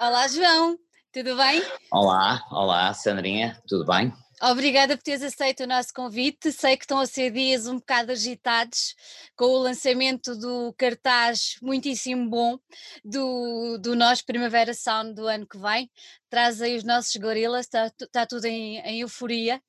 [0.00, 0.76] Olá, João,
[1.12, 1.62] tudo bem?
[1.92, 4.12] Olá, olá, Sandrinha, tudo bem?
[4.42, 6.50] Obrigada por teres aceito o nosso convite.
[6.50, 8.96] Sei que estão a ser dias um bocado agitados
[9.36, 12.58] com o lançamento do cartaz muitíssimo bom
[13.04, 15.88] do, do nosso Primavera Sound do ano que vem.
[16.28, 19.62] Traz aí os nossos gorilas, está, está tudo em, em euforia.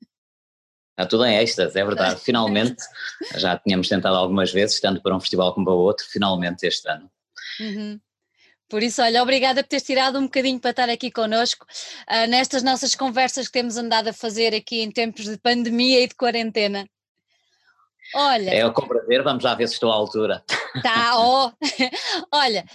[0.98, 2.20] Está tudo em êxtase, é verdade.
[2.20, 2.84] Finalmente,
[3.38, 7.12] já tínhamos tentado algumas vezes, tanto para um festival como para outro, finalmente este ano.
[7.60, 8.00] Uhum.
[8.70, 11.66] Por isso, olha, obrigada por teres tirado um bocadinho para estar aqui connosco
[12.10, 16.08] uh, nestas nossas conversas que temos andado a fazer aqui em tempos de pandemia e
[16.08, 16.88] de quarentena.
[18.14, 18.52] Olha.
[18.52, 20.44] É com prazer, vamos lá ver se estou à altura.
[20.84, 21.50] Tá, ó.
[21.50, 21.52] Oh.
[22.32, 22.66] Olha,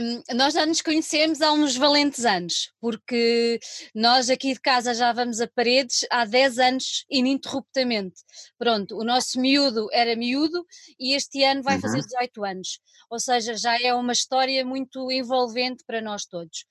[0.00, 3.60] um, nós já nos conhecemos há uns valentes anos, porque
[3.94, 8.22] nós aqui de casa já vamos a paredes há 10 anos ininterruptamente.
[8.58, 10.64] Pronto, o nosso miúdo era miúdo
[10.98, 11.80] e este ano vai uhum.
[11.80, 12.80] fazer 18 anos,
[13.10, 16.64] ou seja, já é uma história muito envolvente para nós todos.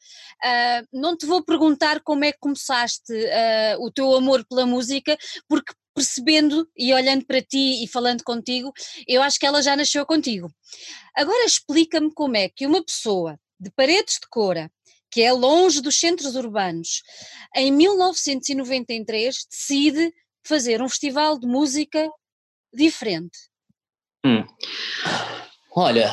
[0.43, 5.17] Uh, não te vou perguntar como é que começaste uh, o teu amor pela música,
[5.47, 8.71] porque percebendo e olhando para ti e falando contigo,
[9.07, 10.51] eu acho que ela já nasceu contigo.
[11.15, 14.71] Agora explica-me como é que uma pessoa de Paredes de Cora,
[15.11, 17.03] que é longe dos centros urbanos,
[17.55, 22.09] em 1993 decide fazer um festival de música
[22.73, 23.37] diferente.
[24.25, 24.43] Hum.
[25.73, 26.11] Olha,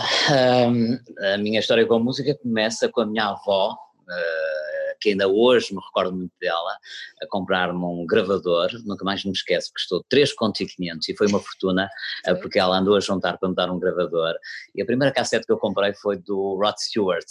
[0.71, 0.99] hum,
[1.35, 5.75] a minha história com a música começa com a minha avó, uh, que ainda hoje
[5.75, 6.77] me recordo muito dela,
[7.23, 11.89] a comprar-me um gravador, nunca mais me esqueço, custou 3,500 e foi uma fortuna,
[12.25, 14.35] eh, porque ela andou a juntar para me dar um gravador.
[14.75, 17.27] E a primeira cassete que eu comprei foi do Rod Stewart,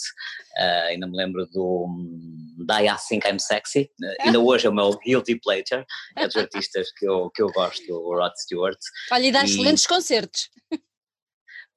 [0.58, 4.70] uh, ainda me lembro do um, Die I Think I'm Sexy, uh, ainda hoje é
[4.70, 5.84] o meu guilty pleasure,
[6.16, 8.78] é dos artistas que eu, que eu gosto, o Rod Stewart.
[9.10, 9.44] Olha, e dá e...
[9.44, 10.50] excelentes concertos.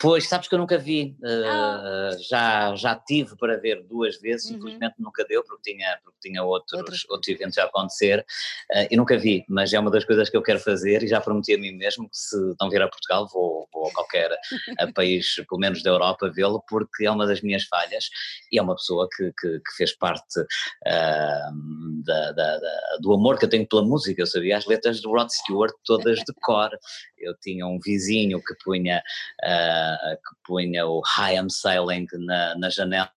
[0.02, 4.58] Pois, sabes que eu nunca vi, uh, já, já tive para ver duas vezes, uhum.
[4.58, 7.06] infelizmente nunca deu porque tinha, porque tinha outros, outros.
[7.08, 8.26] outros eventos a acontecer
[8.74, 11.22] uh, e nunca vi, mas é uma das coisas que eu quero fazer e já
[11.22, 14.36] prometi a mim mesmo que se não vier a Portugal vou, vou a qualquer
[14.80, 18.10] a país, pelo menos da Europa, vê-lo porque é uma das minhas falhas
[18.52, 23.38] e é uma pessoa que, que, que fez parte uh, da, da, da, do amor
[23.38, 26.72] que eu tenho pela música, eu sabia as letras do Rod Stewart todas de cor,
[27.21, 29.02] eu tinha um vizinho que punha
[29.42, 33.11] que punha o High I'm Sailing na, na janela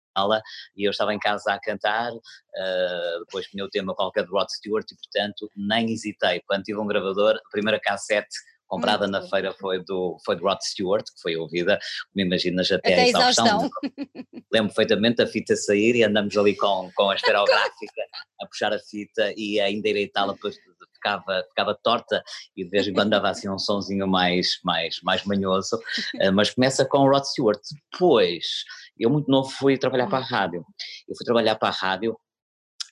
[0.76, 4.48] e eu estava em casa a cantar, uh, depois punha o tema qualquer de Rod
[4.50, 8.36] Stewart e portanto nem hesitei, quando tive um gravador, a primeira cassete
[8.72, 11.78] comprada na feira foi do, foi do Rod Stewart, que foi ouvida,
[12.10, 13.70] como imaginas, até, até a exaustão.
[14.50, 18.02] Lembro perfeitamente a fita sair e andamos ali com, com a esferográfica
[18.40, 20.34] a puxar a fita e a endireitá-la
[21.02, 22.22] ficava, ficava torta
[22.56, 25.78] e de vez em quando dava assim um sonzinho mais, mais, mais manhoso,
[26.20, 27.60] eh, mas começa com o Rod Stewart.
[27.92, 28.64] Depois,
[28.98, 30.64] eu muito novo fui trabalhar para a rádio.
[31.08, 32.16] Eu fui trabalhar para a rádio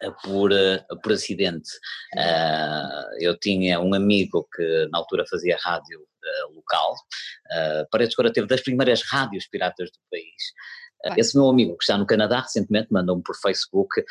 [0.03, 1.71] eh, por, eh, por acidente.
[2.17, 8.33] Uh, eu tinha um amigo que na altura fazia rádio uh, local, uh, Paredes Cora
[8.33, 11.17] teve das primeiras rádios piratas do país.
[11.19, 14.03] esse meu amigo que está no Canadá recentemente mandou-me por Facebook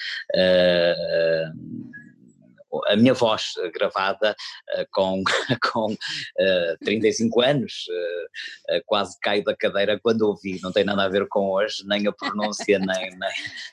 [2.88, 4.35] a minha voz gravada
[4.78, 5.24] uh, com,
[5.72, 5.97] com uh,
[6.38, 7.85] eh, 35 anos,
[8.85, 12.12] quase caio da cadeira quando ouvi, não tem nada a ver com hoje, nem a
[12.12, 13.31] pronúncia, nem, nem,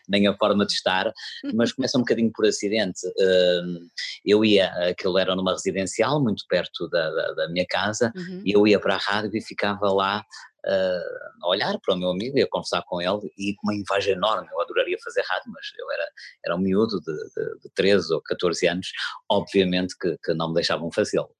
[0.08, 1.12] nem, a forma de estar,
[1.54, 3.00] mas começa um bocadinho por acidente.
[4.24, 8.42] eu ia, aquilo era numa residencial, muito perto da, da, da minha casa, uhum.
[8.44, 10.24] e eu ia para a rádio e ficava lá
[10.66, 14.12] a olhar para o meu amigo e a conversar com ele e com uma inveja
[14.12, 16.08] enorme, eu adoraria fazer rádio, mas eu era,
[16.44, 18.88] era um miúdo de, de, de 13 ou 14 anos,
[19.30, 21.30] obviamente que, que não me deixavam fazê-lo.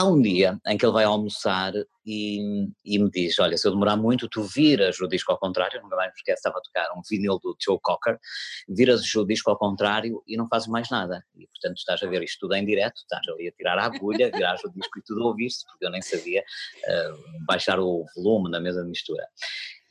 [0.00, 1.74] Há um dia em que ele vai almoçar
[2.06, 5.78] e, e, me diz: Olha, se eu demorar muito, tu viras o disco ao contrário.
[5.82, 8.18] Nunca mais me esquece, estava a tocar um vinil do Joe Cocker,
[8.66, 11.22] viras o disco ao contrário e não fazes mais nada.
[11.36, 14.30] E portanto estás a ver isto tudo em direto, estás ali a tirar a agulha,
[14.34, 18.58] virares o disco e tudo ouviste, porque eu nem sabia uh, baixar o volume na
[18.58, 19.28] mesa de mistura.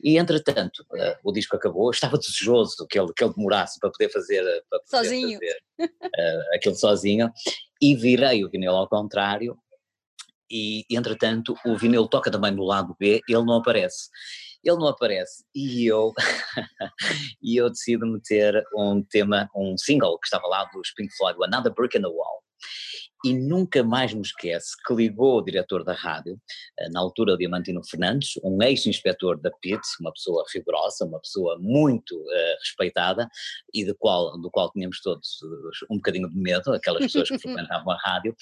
[0.02, 3.92] E entretanto, uh, o disco acabou, eu estava desejoso que ele, que ele demorasse para
[3.92, 5.38] poder fazer, para poder sozinho.
[5.38, 7.30] fazer uh, aquilo sozinho,
[7.80, 9.56] e virei o vinil ao contrário
[10.50, 14.08] e entretanto o vinil toca também no lado B, ele não aparece.
[14.62, 16.12] Ele não aparece e eu
[17.42, 21.72] e eu decido meter um tema, um single que estava lá dos Pink Floyd, Another
[21.72, 22.42] Brick in the Wall.
[23.24, 26.40] E nunca mais me esquece que ligou o diretor da rádio,
[26.78, 31.58] eh, na altura o Diamantino Fernandes, um ex-inspetor da PIT, uma pessoa rigorosa, uma pessoa
[31.60, 33.28] muito uh, respeitada
[33.74, 35.38] e do qual, do qual tínhamos todos
[35.90, 38.34] um bocadinho de medo, aquelas pessoas que frequentavam a rádio,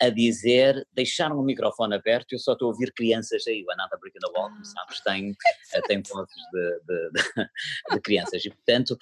[0.00, 3.96] a dizer, deixaram o microfone aberto, eu só estou a ouvir crianças aí, o Anata
[3.98, 5.34] Breaking the Wall, como sabes, tem,
[5.72, 7.48] eh, tem pontos de, de, de,
[7.94, 8.44] de, crianças.
[8.44, 8.98] E portanto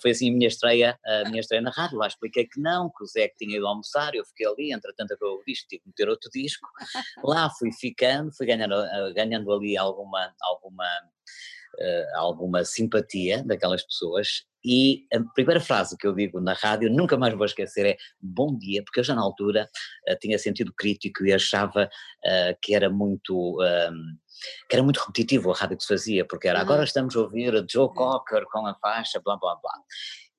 [0.00, 3.02] foi assim a minha estreia, a minha estreia na rádio, lá expliquei que não, que
[3.02, 5.88] o Zé que tinha ido almoçar, eu fiquei ali, entretanto acabou o disco, tive que
[5.88, 6.68] meter outro disco,
[7.24, 14.46] lá fui ficando, fui ganhando, eh, ganhando ali alguma, alguma, uh, alguma simpatia daquelas pessoas
[14.64, 18.56] e a primeira frase que eu digo na rádio, nunca mais vou esquecer, é bom
[18.58, 19.68] dia, porque eu já na altura
[20.10, 23.58] uh, tinha sentido crítico e achava uh, que era muito...
[24.68, 26.64] que era muito repetitivo a rádio que se fazia, porque era uhum.
[26.64, 29.72] agora estamos a ouvir Joe Cocker com a faixa, blá blá blá.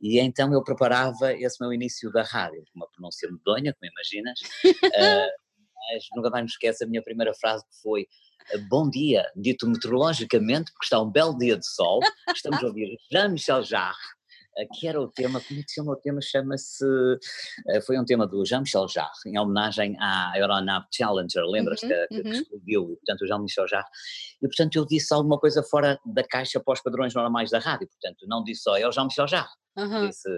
[0.01, 5.31] E então eu preparava esse meu início da rádio, uma pronúncia medonha, como imaginas, uh,
[5.94, 8.07] mas nunca mais me esqueço a minha primeira frase que foi
[8.69, 12.00] bom dia, dito meteorologicamente, porque está um belo dia de sol,
[12.34, 13.98] estamos a ouvir Jean-Michel Jarre,
[14.65, 16.21] que era o tema, como é que se chama o tema?
[16.21, 16.85] Chama-se,
[17.67, 22.21] eh, foi um tema do Jean-Michel Jarre, em homenagem à aeronave Challenger, lembras-te uhum, que,
[22.21, 22.33] que, uhum.
[22.33, 23.88] explodiu, e portanto o Jean-Michel Jarre,
[24.41, 27.88] e portanto eu disse alguma coisa fora da caixa para os padrões normais da rádio,
[27.88, 30.07] portanto não disse só é o Jean-Michel Jarre, uhum.
[30.07, 30.29] disse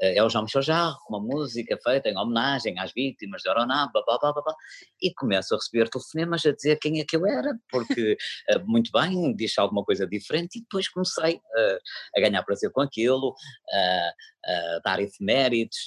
[0.00, 4.18] é o Jean-Michel Jarre, uma música feita em homenagem às vítimas da aeronave, blá, blá,
[4.18, 4.54] blá, blá,
[5.00, 8.16] e começo a receber telefonemas a dizer quem é que eu era, porque
[8.48, 11.78] eh, muito bem, disse alguma coisa diferente, e depois comecei uh,
[12.16, 14.10] a ganhar prazer com aquilo, uh,
[14.46, 15.78] uh, dar efemérides,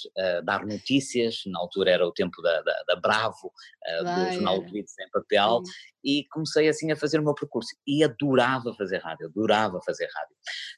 [0.44, 3.52] dar notícias, na altura era o tempo da, da, da Bravo,
[4.00, 5.72] do Jornal de Vídeos em papel, Sim.
[6.04, 10.36] e comecei assim a fazer o meu percurso, e adorava fazer rádio, adorava fazer rádio.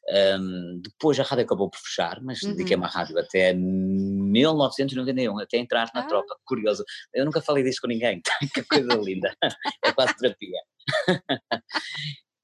[0.09, 2.53] Um, depois a rádio acabou por fechar, mas uhum.
[2.53, 6.07] dediquei-me à rádio até 1991, até entrar na ah.
[6.07, 8.23] tropa, curioso, eu nunca falei disso com ninguém,
[8.55, 9.35] que coisa linda,
[9.85, 10.61] é quase terapia.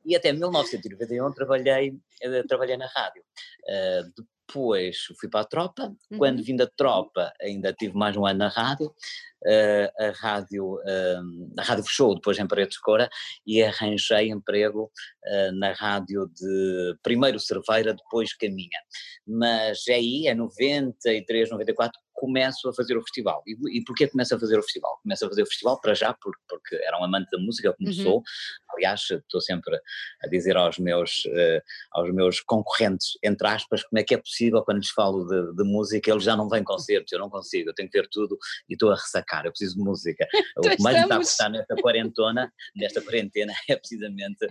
[0.05, 3.23] e até 1991 trabalhei, eh, trabalhei na rádio.
[3.63, 6.19] Uh, depois fui para a tropa, uhum.
[6.19, 11.53] quando vim da tropa ainda tive mais um ano na rádio, uh, a rádio, uh,
[11.59, 13.09] a rádio fechou depois em Paredes de Cora
[13.47, 14.91] e arranjei emprego
[15.25, 18.81] uh, na rádio de primeiro Cerveira, depois Caminha,
[19.27, 23.43] mas é aí é 93, 94 começo a fazer o festival.
[23.45, 24.97] E, e porquê começo a fazer o festival?
[25.03, 27.89] Começo a fazer o festival para já porque, porque era um amante da música, como
[27.89, 27.95] uhum.
[27.97, 28.23] sou.
[28.71, 29.77] Aliás, estou sempre
[30.23, 31.61] a dizer aos meus, uh,
[31.91, 35.65] aos meus concorrentes, entre aspas, como é que é possível quando lhes falo de, de,
[35.65, 38.75] música, eles já não vêm concertos, eu não consigo, eu tenho que ver tudo e
[38.75, 40.25] estou a ressacar, eu preciso de música.
[40.59, 44.47] o que mais me está a custar nesta quarentena, nesta quarentena é precisamente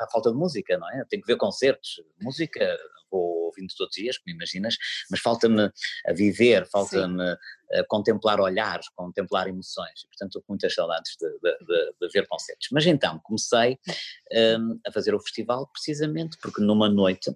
[0.00, 1.02] a falta de música, não é?
[1.02, 2.76] Eu tenho que ver concertos, música
[3.10, 4.76] vou ouvindo todos os dias, como imaginas,
[5.10, 5.70] mas falta-me
[6.06, 7.36] a viver, falta-me
[7.88, 12.26] contemplar olhares, contemplar emoções, e portanto estou com muitas saudades de, de, de, de ver
[12.28, 12.68] concertos.
[12.70, 13.78] Mas então comecei
[14.58, 17.34] um, a fazer o festival precisamente porque numa noite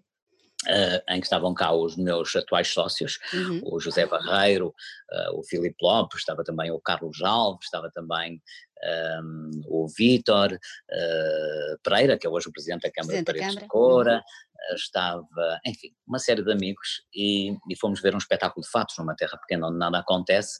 [0.67, 3.63] Uh, em que estavam cá os meus atuais sócios, uhum.
[3.65, 4.75] o José Barreiro,
[5.11, 8.43] uh, o Filipe Lopes, estava também o Carlos Alves, estava também
[9.23, 13.63] um, o Vítor uh, Pereira, que é hoje o Presidente da Câmara Presidente de Paredes
[13.63, 14.23] de Cora.
[14.75, 19.15] Estava, enfim, uma série de amigos e, e, fomos ver um espetáculo de fatos numa
[19.15, 20.59] terra pequena onde nada acontece,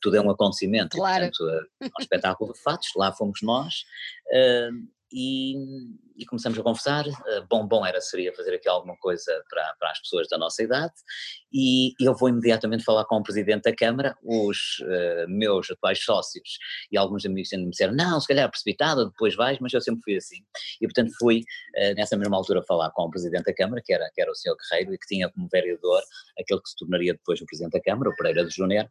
[0.00, 1.24] tudo é um acontecimento, claro.
[1.24, 3.84] E, portanto, um espetáculo de fatos, lá fomos nós,
[5.12, 5.54] e,
[6.16, 7.06] e, começamos a conversar.
[7.06, 10.94] Uh, bom, era seria fazer aqui alguma coisa para, para as pessoas da nossa idade,
[11.52, 14.16] e eu vou imediatamente falar com o presidente da Câmara.
[14.22, 16.58] Os uh, meus atuais sócios
[16.90, 20.16] e alguns amigos me disseram: Não, se calhar precipitado, depois vais, mas eu sempre fui
[20.16, 20.36] assim.
[20.80, 24.10] E portanto fui uh, nessa mesma altura falar com o presidente da Câmara, que era,
[24.14, 26.02] que era o senhor Guerreiro, e que tinha como vereador
[26.38, 28.88] aquele que se tornaria depois o presidente da Câmara, o Pereira de Júnior,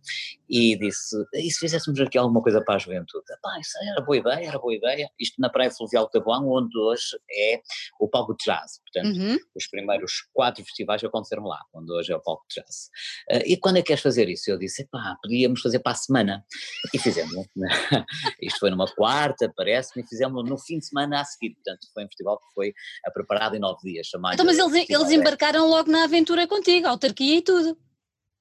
[0.50, 3.26] e disse: E se fizéssemos aqui alguma coisa para a juventude?
[3.42, 5.10] Pá, isso era boa ideia, era boa ideia.
[5.20, 7.62] Isto na Praia Fluvial de Taboão, onde hoje é
[8.00, 8.80] o palco de jazz.
[8.82, 9.38] Portanto, uhum.
[9.56, 12.90] os primeiros quatro festivais aconteceram lá, onde hoje é o palco de jazz.
[13.32, 14.50] Uh, e quando é que queres fazer isso?
[14.50, 16.46] Eu disse, pá, podíamos fazer para a semana.
[16.94, 17.34] E fizemos.
[18.42, 21.54] Isto foi numa quarta, parece-me, e fizemos no fim de semana a seguir.
[21.56, 22.74] Portanto, foi um festival que foi
[23.14, 24.08] preparado em nove dias.
[24.34, 27.78] Então, mas eles, eles embarcaram logo na aventura contigo, autarquia e tudo.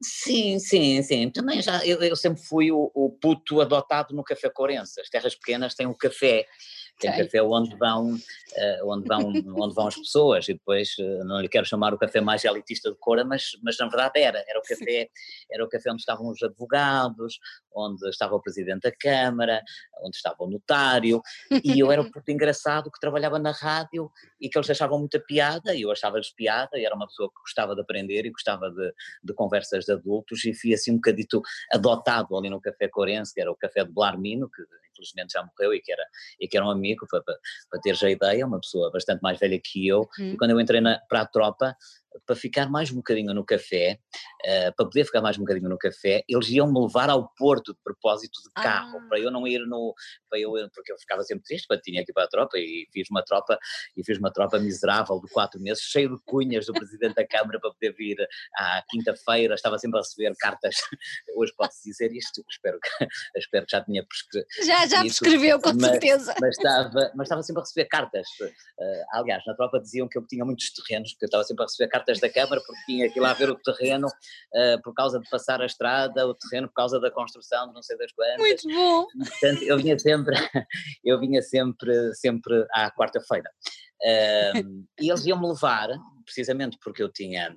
[0.02, 1.30] Sim, sim, sim.
[1.30, 5.00] Também já, eu, eu sempre fui o, o, puto adotado no Café Corense.
[5.00, 6.46] As terras pequenas têm o café
[6.98, 9.20] tem café onde vão, uh, onde, vão,
[9.62, 12.90] onde vão as pessoas, e depois uh, não lhe quero chamar o café mais elitista
[12.90, 15.08] de Cora, mas, mas na verdade era, era o café,
[15.50, 17.38] era o café onde estavam os advogados,
[17.74, 19.62] onde estava o presidente da Câmara,
[20.02, 21.20] onde estava o notário,
[21.64, 24.10] e eu era o puto engraçado que trabalhava na rádio
[24.40, 27.40] e que eles achavam muita piada, e eu achava-lhes piada, e era uma pessoa que
[27.40, 31.42] gostava de aprender e gostava de, de conversas de adultos, e fui assim um bocadito
[31.72, 34.62] adotado ali no Café Corense, que era o café de Blarmino, que
[34.94, 36.04] infelizmente já morreu e que era,
[36.40, 37.36] e que era um amigo, para, para,
[37.70, 40.32] para ter já ideia, uma pessoa bastante mais velha que eu, uhum.
[40.32, 41.76] e quando eu entrei na, para a tropa,
[42.26, 43.98] para ficar mais um bocadinho no café,
[44.44, 47.78] uh, para poder ficar mais um bocadinho no café, eles iam-me levar ao Porto de
[47.82, 49.08] propósito de carro, ah.
[49.08, 49.94] para eu não ir no,
[50.28, 53.08] para eu, porque eu ficava sempre triste, para tinha aqui para a tropa e fiz
[53.10, 53.58] uma tropa,
[53.96, 57.58] e fiz uma tropa miserável de quatro meses, cheio de cunhas do Presidente da Câmara
[57.60, 58.16] para poder vir
[58.56, 60.76] à quinta-feira, estava sempre a receber cartas,
[61.36, 62.88] hoje pode-se dizer isto, espero que,
[63.36, 64.48] espero que já tinha prescrevido.
[64.64, 66.34] Já, já prescreveu, com mas, certeza.
[66.40, 70.26] Mas estava, mas estava sempre a receber cartas, uh, aliás, na tropa diziam que eu
[70.26, 73.10] tinha muitos terrenos, porque eu estava sempre a receber cartas cartas da Câmara porque tinha
[73.10, 76.68] que ir lá ver o terreno uh, por causa de passar a estrada, o terreno
[76.68, 78.38] por causa da construção de não sei das quantas.
[78.38, 79.06] Muito bom!
[79.16, 80.36] Portanto, eu vinha sempre,
[81.04, 83.50] eu vinha sempre, sempre à quarta-feira.
[84.02, 85.88] Uh, e eles iam-me levar,
[86.24, 87.56] precisamente porque eu tinha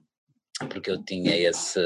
[0.70, 1.80] porque eu tinha esse,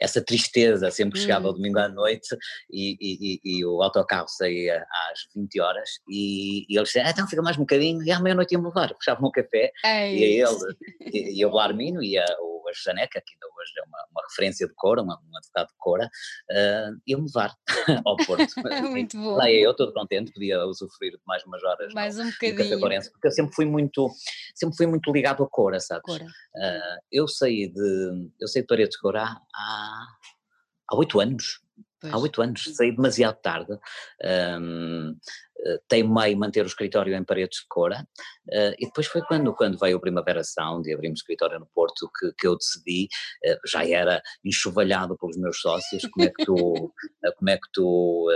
[0.00, 1.54] essa tristeza sempre que chegava o hum.
[1.54, 2.36] domingo à noite
[2.70, 7.26] e, e, e, e, o autocarro saía às 20 horas e, eles diziam, ah, então
[7.26, 10.48] fica mais um bocadinho e à meia-noite ia-me levar, fechavam um café é e a
[10.48, 10.76] ele,
[11.12, 14.17] e, e o Armino e a, o a Janeca, que ainda hoje é uma, uma
[14.28, 17.54] referência de Cora, uma, um advogado de Cora, uh, ia-me levar
[18.04, 18.46] ao Porto.
[18.90, 19.36] Muito bom.
[19.36, 22.80] Lá eu todo contente, podia usufruir de mais umas horas mais no, um bocadinho.
[23.12, 24.10] Porque eu sempre fui muito,
[24.54, 26.02] sempre fui muito ligado a Cora, sabes?
[26.04, 26.24] Cora.
[26.24, 30.06] Uh, eu saí de, eu saí de Paredes de Cora há,
[30.90, 31.60] há oito anos.
[32.00, 32.14] Pois.
[32.14, 33.78] Há oito anos, saí demasiado tarde, um,
[34.20, 35.12] eh,
[35.88, 38.06] teimei manter o escritório em paredes de cora,
[38.48, 42.10] uh, e depois foi quando, quando veio o Primavera Sound e abrimos escritório no Porto
[42.18, 43.08] que, que eu decidi,
[43.44, 46.54] uh, já era enxovalhado pelos meus sócios, como é que tu,
[47.38, 48.28] como é que tu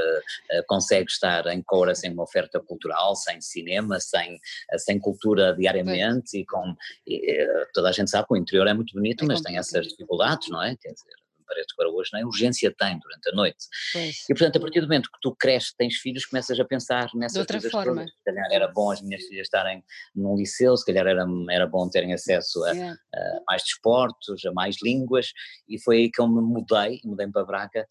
[0.67, 4.39] consegues estar em cora sem uma oferta cultural, sem cinema, sem,
[4.79, 6.75] sem cultura diariamente, e com,
[7.07, 9.87] e, toda a gente sabe que o interior é muito bonito, é mas tem essas
[9.89, 10.77] dificuldades, não é?
[10.77, 12.25] Quer dizer, paredes para hoje, não é?
[12.25, 13.67] Urgência tem durante a noite.
[13.93, 14.25] Pois.
[14.29, 17.35] E portanto, a partir do momento que tu cresces, tens filhos, começas a pensar nessas
[17.35, 18.03] de outra forma.
[18.03, 18.11] todas.
[18.11, 19.83] Se calhar era bom as minhas filhas estarem
[20.15, 22.99] num liceu, se calhar era, era bom terem acesso a, yeah.
[23.15, 25.33] a mais desportos, a mais línguas,
[25.69, 27.87] e foi aí que eu me mudei, mudei-me para Braga,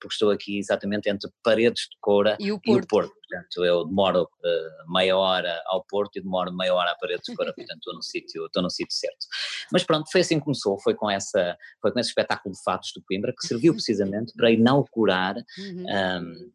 [0.00, 2.80] porque estou aqui exatamente entre paredes de Coura e o Porto.
[2.80, 3.20] E o Porto.
[3.30, 7.34] Portanto, eu demoro uh, meia hora ao Porto e demoro meia hora à parede de
[7.34, 9.26] Coura, portanto estou no sítio, estou no sítio certo.
[9.72, 12.92] Mas pronto, foi assim que começou, foi com essa, foi com esse espetáculo de fatos
[12.94, 15.84] do Coimbra que serviu precisamente para inaugurar uhum.
[15.88, 16.50] um,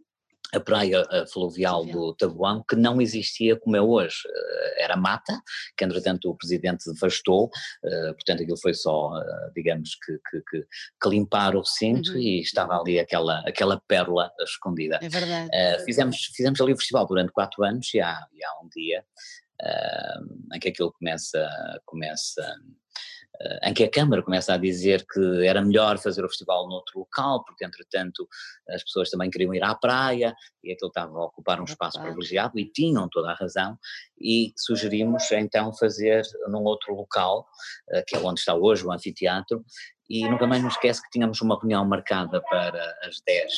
[0.53, 4.17] a praia fluvial do Tabuão, que não existia como é hoje.
[4.27, 5.41] Eh, era mata,
[5.77, 7.49] que entretanto o presidente devastou,
[7.83, 10.67] eh, portanto aquilo foi só, eh, digamos, que, que, que,
[11.01, 12.17] que limpar o recinto uhum.
[12.17, 14.99] e estava ali aquela, aquela pérola escondida.
[15.01, 15.49] É verdade.
[15.49, 19.03] Uh, fizemos, fizemos ali o festival durante quatro anos e há, e há um dia
[19.61, 21.49] uh, em que aquilo começa,
[21.85, 22.41] começa
[23.63, 27.44] em que a Câmara começa a dizer que era melhor fazer o festival noutro local,
[27.44, 28.27] porque entretanto
[28.70, 32.58] as pessoas também queriam ir à praia e aquilo estava a ocupar um espaço privilegiado
[32.58, 33.77] e tinham toda a razão.
[34.20, 37.48] E sugerimos então fazer num outro local,
[37.89, 39.63] eh, que é onde está hoje o anfiteatro,
[40.09, 43.53] e nunca mais nos esquece que tínhamos uma reunião marcada para as 10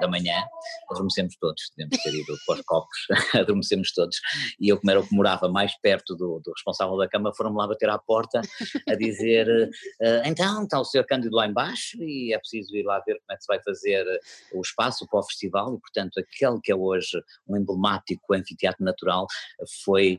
[0.00, 0.44] da manhã,
[0.90, 2.98] adormecemos todos, devemos ter ido para os copos,
[3.34, 4.20] adormecemos todos,
[4.60, 7.56] e eu como era o que morava mais perto do, do responsável da cama, foram-me
[7.56, 8.40] lá bater à porta
[8.88, 12.98] a dizer, uh, então está o senhor Cândido lá embaixo e é preciso ir lá
[13.00, 14.04] ver como é que se vai fazer
[14.52, 19.26] o espaço para o festival, e portanto aquele que é hoje um emblemático anfiteatro natural
[19.84, 20.18] foi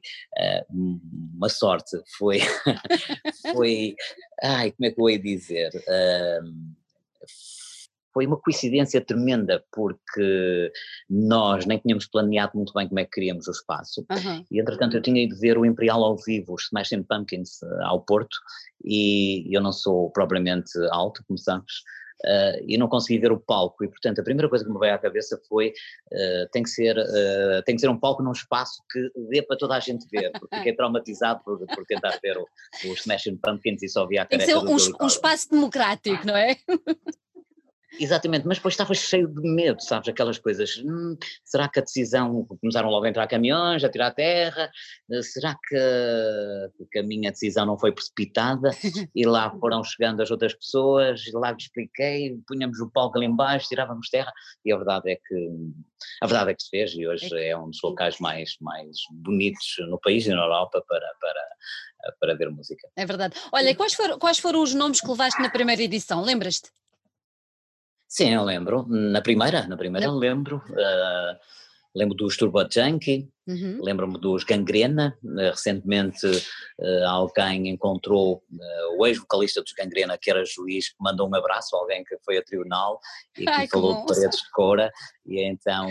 [0.69, 2.39] uma sorte, foi,
[3.53, 3.95] foi,
[4.41, 5.72] ai como é que eu ia dizer,
[8.13, 10.71] foi uma coincidência tremenda porque
[11.09, 14.45] nós nem tínhamos planeado muito bem como é que queríamos o espaço uhum.
[14.51, 18.01] e entretanto eu tinha ido ver o Imperial ao vivo, os Smashing Pumpkins eh, ao
[18.01, 18.37] Porto
[18.85, 21.73] e eu não sou propriamente alto, como sabes,
[22.25, 23.83] uh, e não consegui ver o palco.
[23.83, 26.97] E portanto a primeira coisa que me veio à cabeça foi uh, tem que ser
[26.97, 30.31] uh, tem que ser um palco num espaço que dê para toda a gente ver.
[30.31, 32.45] Porque fiquei traumatizado por, por tentar ver o,
[32.91, 34.65] os Smashing Pumpkins e só via a Tem que ser um,
[35.01, 36.55] um espaço democrático, não é?
[38.00, 40.09] Exatamente, mas depois estava cheio de medo, sabes?
[40.09, 40.81] Aquelas coisas.
[40.83, 42.45] Hum, será que a decisão.
[42.62, 44.71] Começaram logo a entrar caminhões, a tirar terra.
[45.12, 48.71] Eh, será que, que a minha decisão não foi precipitada?
[49.15, 53.27] E lá foram chegando as outras pessoas, e lá lhe expliquei, punhamos o palco ali
[53.27, 54.31] embaixo, tirávamos terra.
[54.65, 55.50] E a verdade é que.
[56.21, 59.75] A verdade é que se fez, e hoje é um dos locais mais, mais bonitos
[59.88, 62.88] no país e na Europa para, para, para ver música.
[62.95, 63.35] É verdade.
[63.51, 66.21] Olha, quais foram, quais foram os nomes que levaste na primeira edição?
[66.21, 66.69] Lembras-te?
[68.13, 68.86] Sim, eu lembro.
[68.88, 70.58] Na primeira, na primeira Lem lembro.
[70.70, 71.36] Uh,
[71.96, 73.79] lembro dos Turbo Junkie, uhum.
[73.82, 75.17] lembro-me dos Gangrena.
[75.24, 78.43] Uh, recentemente uh, alguém encontrou
[79.00, 82.38] o ex-vocalista dos Gangrena, que era juiz, que mandou um abraço a alguém que foi
[82.38, 83.00] a tribunal
[83.36, 84.91] e que Ai, falou de paredes de cora.
[85.25, 85.89] E então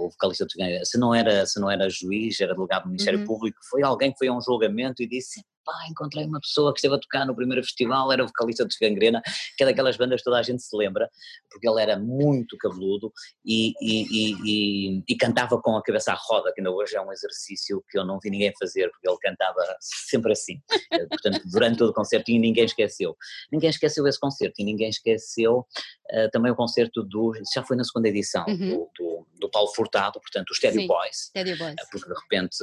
[0.00, 3.20] o vocalista dos Gangrena, se não era, se não era juiz, era delegado do Ministério
[3.20, 3.26] uhum.
[3.26, 6.78] Público, foi alguém que foi a um julgamento e disse pá, encontrei uma pessoa que
[6.78, 9.20] esteve a tocar no primeiro festival, era o vocalista de Gangrena,
[9.56, 11.10] que é daquelas bandas que toda a gente se lembra,
[11.50, 13.12] porque ele era muito cabeludo
[13.44, 17.12] e, e, e, e, cantava com a cabeça à roda, que ainda hoje é um
[17.12, 20.60] exercício que eu não vi ninguém fazer, porque ele cantava sempre assim,
[20.92, 23.14] eh, portanto, durante todo o concerto e ninguém esqueceu.
[23.52, 27.84] Ninguém esqueceu esse concerto e ninguém esqueceu uh, também o concerto do, já foi na
[27.84, 28.56] segunda edição, uhum.
[28.56, 29.07] do, do,
[29.38, 32.56] do, Paulo Furtado, portanto, os Teddy Boys, Boys, uh, porque de repente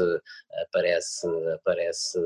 [0.63, 2.19] aparece, aparece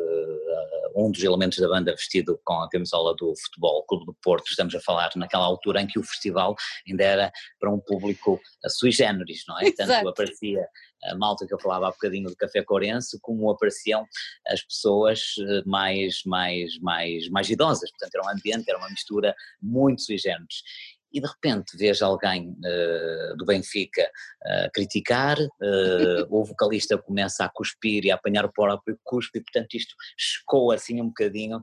[0.95, 4.73] um dos elementos da banda vestido com a camisola do Futebol Clube do Porto, estamos
[4.75, 6.55] a falar naquela altura em que o festival
[6.87, 9.71] ainda era para um público sui generis, não é?
[9.75, 10.67] Tanto aparecia
[11.03, 14.05] a malta que eu falava há bocadinho do Café Corense, como apareciam
[14.47, 19.33] as pessoas eh, mais, mais, mais, mais idosas, portanto era um ambiente, era uma mistura
[19.61, 20.61] muito sui generis
[21.11, 27.49] e de repente vejo alguém uh, do Benfica uh, criticar, uh, o vocalista começa a
[27.49, 31.61] cuspir e a apanhar o próprio cuspe, e portanto isto chocou assim um bocadinho,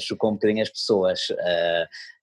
[0.00, 1.20] chocou um bocadinho as pessoas.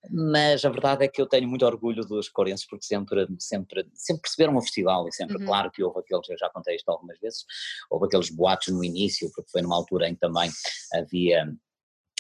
[0.09, 4.21] mas a verdade é que eu tenho muito orgulho dos corenses porque sempre, sempre, sempre
[4.21, 5.45] perceberam o festival e sempre, uhum.
[5.45, 7.45] claro que houve aqueles, eu já contei isto algumas vezes,
[7.89, 10.49] houve aqueles boatos no início, porque foi numa altura em que também
[10.93, 11.45] havia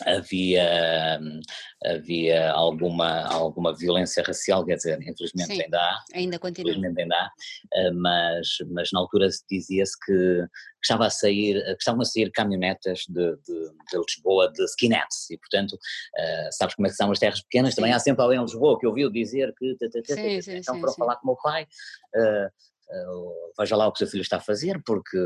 [0.05, 1.19] havia,
[1.83, 6.03] havia alguma, alguma violência racial, quer dizer, infelizmente Sim, ainda há.
[6.13, 6.71] Ainda continua.
[6.71, 7.31] Infelizmente ainda há,
[7.73, 10.47] eh, mas, mas na altura dizia-se que, que,
[10.83, 15.37] estava a sair, que estavam a sair caminhonetas de, de, de Lisboa de skinheads e
[15.37, 18.43] portanto, uh, sabes como é que são as terras pequenas, também há sempre alguém em
[18.43, 19.75] Lisboa que ouviu dizer que,
[20.05, 21.63] sim, sim, então foram falar com o meu pai,
[22.15, 22.51] uh,
[23.57, 25.17] veja lá o que o seu filho está a fazer, porque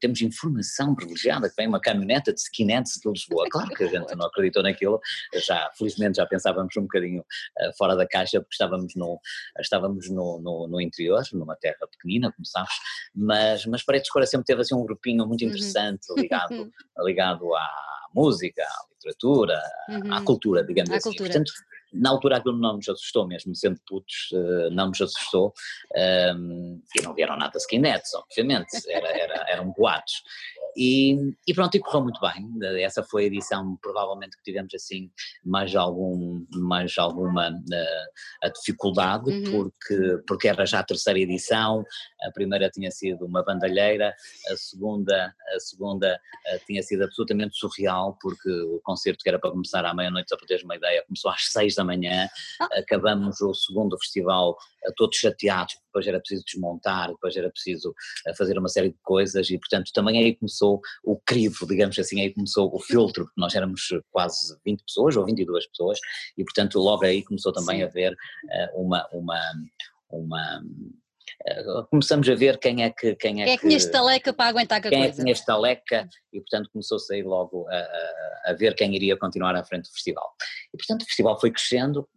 [0.00, 3.46] temos informação privilegiada que vem uma caminhoneta de skinheads de Lisboa.
[3.50, 5.00] Claro que a gente não acreditou naquilo,
[5.46, 9.18] já, felizmente já pensávamos um bocadinho uh, fora da caixa, porque estávamos, no,
[9.60, 12.74] estávamos no, no, no, interior, numa terra pequenina, como sabes,
[13.14, 15.48] mas, mas Paredes de Cora sempre teve assim um grupinho muito uhum.
[15.48, 16.16] interessante uhum.
[16.16, 16.72] ligado,
[17.04, 17.68] ligado à
[18.14, 20.12] música, à literatura, uhum.
[20.12, 21.10] à cultura, digamos à assim.
[21.10, 21.30] Cultura.
[21.30, 21.52] Portanto,
[21.92, 25.52] na altura aquilo não nos assustou mesmo, sendo putos, uh, não nos assustou,
[25.94, 30.22] e não vieram nada skinheads, obviamente, era, era, eram boatos.
[30.80, 32.84] E, e, pronto, e correu muito bem.
[32.84, 35.10] Essa foi a edição, provavelmente, que tivemos assim
[35.44, 39.50] mais, algum, mais alguma uh, dificuldade, uhum.
[39.50, 41.84] porque, porque era já a terceira edição,
[42.22, 44.14] a primeira tinha sido uma bandalheira,
[44.52, 49.50] a segunda, a segunda uh, tinha sido absolutamente surreal, porque o concerto que era para
[49.50, 52.28] começar à meia-noite, só para teres uma ideia, começou às seis da manhã,
[52.60, 52.68] ah.
[52.78, 57.92] acabamos o segundo festival uh, todos chateados, depois era preciso desmontar, depois era preciso
[58.36, 60.67] fazer uma série de coisas e, portanto, também aí começou
[61.04, 65.24] o crivo, digamos assim, aí começou o filtro, porque nós éramos quase 20 pessoas ou
[65.24, 65.98] 22 pessoas
[66.36, 67.82] e, portanto, logo aí começou também Sim.
[67.82, 69.40] a haver uh, uma, uma,
[70.10, 70.62] uma
[71.90, 74.78] começamos a ver quem é que quem é, quem é que, tinha estaleca para aguentar
[74.78, 75.06] a quem coisa.
[75.06, 78.94] é que tinha estaleca e portanto começou a sair logo a, a, a, ver quem
[78.94, 80.28] iria continuar à frente do festival
[80.74, 82.08] e portanto o festival foi crescendo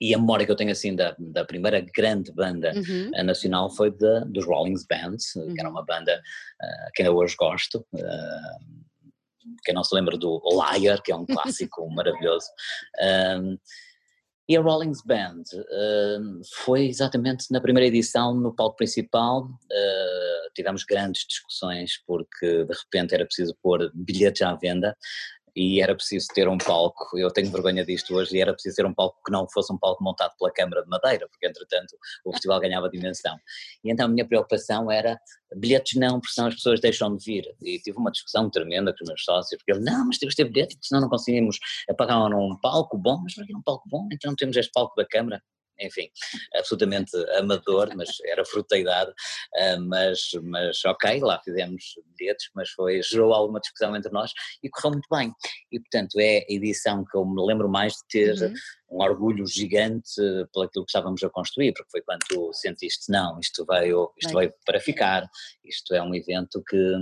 [0.00, 3.10] e a memória que eu tenho assim da, da primeira grande banda uhum.
[3.14, 5.54] Eh, nacional foi de, dos Rollings Bands, uhum.
[5.54, 5.76] que era uhum.
[5.76, 7.86] uma banda uh, que ainda hoje gosto.
[7.92, 8.82] Uh,
[9.64, 12.46] quem não se lembra do Liar, que é um clássico maravilhoso.
[13.40, 13.58] Um,
[14.48, 19.44] e a Rollings Band uh, foi exatamente na primeira edição no palco principal.
[19.44, 24.96] Uh, tivemos grandes discussões porque de repente era preciso pôr bilhetes à venda
[25.54, 28.86] e era preciso ter um palco, eu tenho vergonha disto hoje, e era preciso ter
[28.86, 32.32] um palco que não fosse um palco montado pela Câmara de Madeira, porque entretanto o
[32.32, 33.36] festival ganhava dimensão.
[33.84, 35.18] E então a minha preocupação era,
[35.56, 37.44] bilhetes não, porque senão as pessoas deixam de vir.
[37.62, 40.42] E tive uma discussão tremenda com os meus sócios, porque eles, não, mas temos de
[40.42, 41.58] ter bilhetes, senão não conseguimos
[41.96, 44.08] pagar um palco bom, mas para que um palco bom?
[44.12, 45.42] Então não temos este palco da Câmara
[45.80, 46.08] enfim,
[46.54, 49.12] absolutamente amador, mas era fruto da idade,
[49.56, 51.82] ah, mas, mas ok, lá fizemos
[52.18, 54.32] bilhetes, mas foi, gerou alguma discussão entre nós
[54.62, 55.32] e correu muito bem.
[55.70, 58.54] E portanto é a edição que eu me lembro mais de ter uhum.
[58.92, 60.14] Um orgulho gigante
[60.52, 64.36] pelo aquilo que estávamos a construir, porque foi quando tu sentiste, não, isto veio, isto
[64.36, 65.28] veio para ficar,
[65.64, 66.94] isto é um evento que,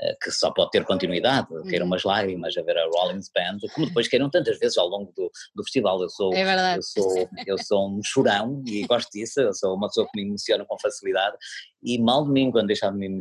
[0.00, 1.64] eh, que só pode ter continuidade, uhum.
[1.64, 5.12] queiram umas lágrimas a ver a Rollins Band, como depois queiram tantas vezes ao longo
[5.16, 9.40] do, do festival, eu sou, é eu, sou, eu sou um chorão e gosto disso,
[9.40, 11.36] eu sou uma pessoa que me emociona com facilidade
[11.84, 13.18] e mal de mim quando deixar de me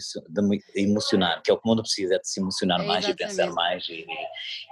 [0.74, 3.14] emocionar, que é o que o mundo precisa, é de se emocionar é mais e
[3.14, 4.06] pensar mais e,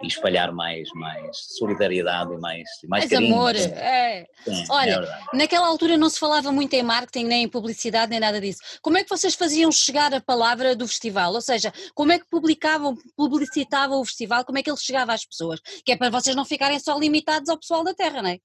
[0.01, 3.35] e, espalhar mais, mais solidariedade e mais, mais, mais carinho.
[3.35, 4.25] amor, é.
[4.45, 8.19] Sim, Olha, é naquela altura não se falava muito em marketing, nem em publicidade, nem
[8.19, 8.61] nada disso.
[8.81, 11.33] Como é que vocês faziam chegar a palavra do festival?
[11.33, 15.25] Ou seja, como é que publicavam, publicitavam o festival, como é que ele chegava às
[15.25, 15.59] pessoas?
[15.83, 18.39] Que é para vocês não ficarem só limitados ao pessoal da terra, não é?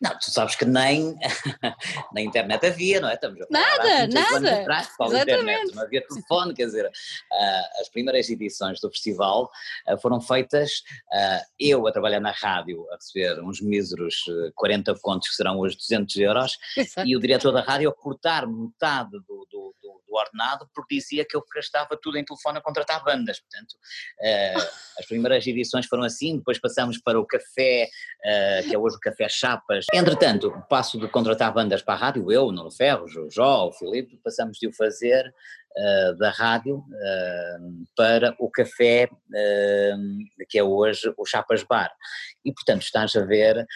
[0.00, 1.16] Não, tu sabes que nem
[2.14, 3.14] na internet havia, não é?
[3.14, 4.60] Estamos a nada, nada.
[4.60, 4.88] Atrás,
[5.22, 9.50] internet, não havia telefone, quer dizer, uh, as primeiras edições do festival
[9.88, 10.70] uh, foram feitas,
[11.12, 14.14] uh, eu a trabalhar na rádio, a receber uns míseros
[14.54, 17.08] 40 contos, que serão hoje 200 euros, Exato.
[17.08, 19.74] e o diretor da rádio a cortar metade do, do,
[20.08, 23.76] do, do, ordenado porque dizia que eu gastava tudo em telefone a contratar bandas, portanto,
[24.98, 27.88] as primeiras edições foram assim, depois passamos para o café,
[28.68, 32.52] que é hoje o Café Chapas, Entretanto, passo de contratar bandas para a rádio, eu,
[32.52, 35.32] Nuno Ferros, o Jó, o Filipe, passamos de o fazer uh,
[36.18, 41.90] da rádio uh, para o café uh, que é hoje o Chapas Bar.
[42.44, 43.66] E, portanto, estás a ver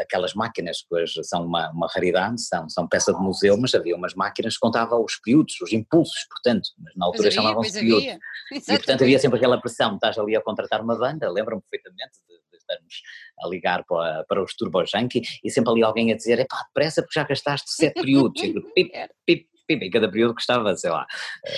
[0.00, 3.96] aquelas máquinas que hoje são uma, uma, raridade, são, são peça de museu, mas havia
[3.96, 8.18] umas máquinas que contavam os períodos, os impulsos, portanto, mas na altura chamavam-se períodos.
[8.52, 12.44] E, portanto, havia sempre aquela pressão, estás ali a contratar uma banda, lembro-me perfeitamente de
[12.64, 13.02] estamos
[13.40, 17.02] a ligar para, para os Turbo Junkie e sempre ali alguém a dizer, epá, depressa
[17.02, 18.40] porque já gastaste sete períodos,
[18.74, 18.90] pip,
[19.26, 21.06] pip, em cada período custava, sei lá,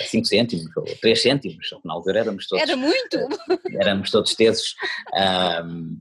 [0.09, 2.63] 5 eh, cêntimos ou 3 cêntimos, na altura éramos todos...
[2.63, 3.17] Era muito!
[3.17, 4.75] Eh, éramos todos tesos.
[5.63, 5.99] Um,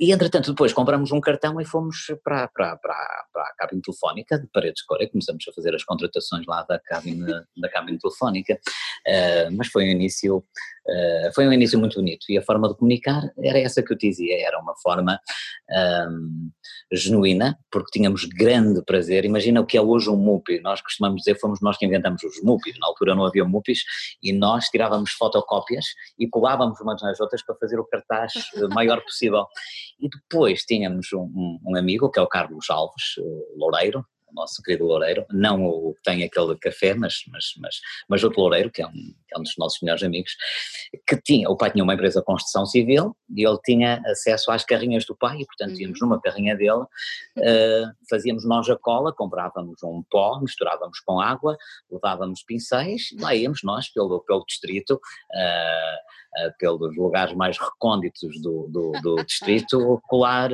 [0.00, 4.38] e entretanto depois compramos um cartão e fomos para, para, para, para a cabine telefónica
[4.38, 8.54] de Paredes Cora e começamos a fazer as contratações lá da cabine, da cabine telefónica,
[8.54, 10.44] uh, mas foi um início
[10.86, 13.96] Uh, foi um início muito bonito e a forma de comunicar era essa que eu
[13.96, 15.18] te dizia, era uma forma
[16.10, 16.50] um,
[16.92, 19.24] genuína, porque tínhamos grande prazer.
[19.24, 22.42] Imagina o que é hoje um MUPI, nós costumamos dizer fomos nós que inventamos os
[22.42, 23.82] MUPIs, na altura não havia MUPIs
[24.22, 25.84] e nós tirávamos fotocópias
[26.18, 28.32] e colávamos umas nas outras para fazer o cartaz
[28.72, 29.44] maior possível.
[30.00, 33.16] E depois tínhamos um, um, amigo, que é o Carlos Alves,
[33.56, 38.40] Loureiro, nosso querido Loureiro, não o que tem aquele café, mas, mas, mas, mas outro
[38.40, 40.36] Loureiro, que é, um, que é um dos nossos melhores amigos,
[41.06, 44.64] que tinha, o pai tinha uma empresa de construção civil e ele tinha acesso às
[44.64, 46.08] carrinhas do pai e portanto íamos uhum.
[46.08, 51.56] numa carrinha dele, uh, fazíamos nós a cola, comprávamos um pó, misturávamos com água,
[51.90, 56.14] levávamos pincéis lá íamos nós pelo, pelo distrito, uh,
[56.58, 60.50] pelos lugares mais recônditos do, do, do distrito, colar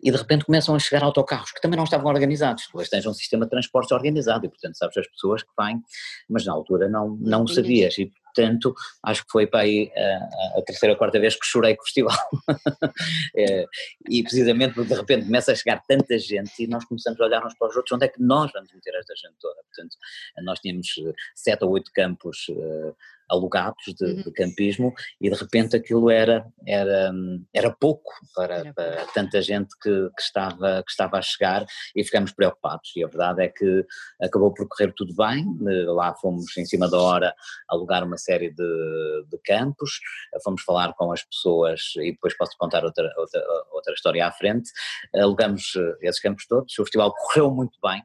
[0.00, 3.06] e de repente começam a chegar autocarros que também não estavam organizados, tu hoje tens
[3.06, 5.82] um sistema de transportes organizado e portanto sabes as pessoas que vêm,
[6.28, 10.62] mas na altura não, não sabias, e portanto, acho que foi para aí a, a
[10.62, 12.16] terceira ou quarta vez que chorei com o festival.
[13.36, 13.64] é,
[14.08, 17.44] e precisamente porque de repente começa a chegar tanta gente e nós começamos a olhar
[17.44, 19.60] uns para os outros, onde é que nós vamos meter esta gente toda?
[19.64, 19.96] Portanto,
[20.44, 20.88] nós tínhamos
[21.34, 22.94] sete ou oito campos uh,
[23.28, 24.22] alugados de, uhum.
[24.22, 27.12] de, campismo e de repente aquilo era, era,
[27.54, 32.32] era pouco para, para tanta gente que, que, estava, que estava a chegar e ficamos
[32.32, 32.90] preocupados.
[32.96, 33.84] E a verdade é que
[34.20, 35.44] acabou por correr tudo bem,
[35.86, 37.34] lá fomos em cima da hora
[37.68, 39.98] alugar uma série de, de campos,
[40.42, 44.70] fomos falar com as pessoas e depois posso contar outra, outra, outra história à frente,
[45.14, 48.02] alugamos esses campos todos, o festival correu muito bem,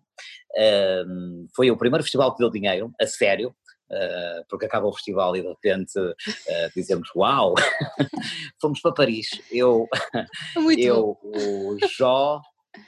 [1.56, 3.56] foi o primeiro festival que deu dinheiro, a sério,
[3.94, 6.16] Uh, porque acaba o festival e de repente uh,
[6.76, 7.54] dizemos uau,
[8.60, 9.88] fomos para Paris, eu,
[10.80, 12.42] eu o Jó,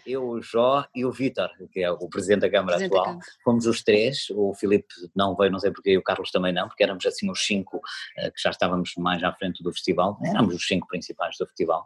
[0.06, 3.68] eu, o Jó e o Vítor, que é o presidente da Câmara presidente atual, fomos
[3.68, 6.84] os três, o Filipe não veio, não sei porque, e o Carlos também não, porque
[6.84, 10.66] éramos assim os cinco uh, que já estávamos mais à frente do festival, éramos os
[10.66, 11.86] cinco principais do festival.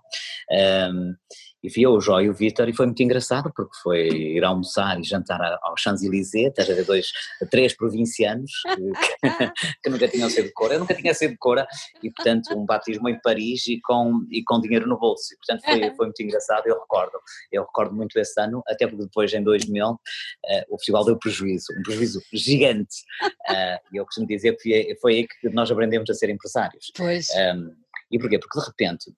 [0.94, 1.16] Um,
[1.64, 5.00] e vi o Jó e o Vitor e foi muito engraçado porque foi ir almoçar
[5.00, 7.12] e jantar ao Champs-Élysées, estás a ver dois,
[7.52, 8.52] três provincianos
[9.22, 9.52] que,
[9.84, 11.68] que, nunca tinham sido de Cora, eu nunca tinha sido de Cora
[12.02, 15.64] e portanto um batismo em Paris e com, e com dinheiro no bolso e portanto
[15.64, 17.20] foi, foi muito engraçado, eu recordo,
[17.52, 19.98] eu recordo muito esse ano, até porque depois em 2000 uh,
[20.46, 24.96] eh, o festival deu prejuízo, um prejuízo gigante uh, e eu costumo dizer que foi,
[25.02, 26.92] foi aí que nós aprendemos a ser empresários.
[26.96, 27.28] Pois.
[27.30, 27.74] Um,
[28.12, 28.40] e porquê?
[28.40, 29.14] Porque de repente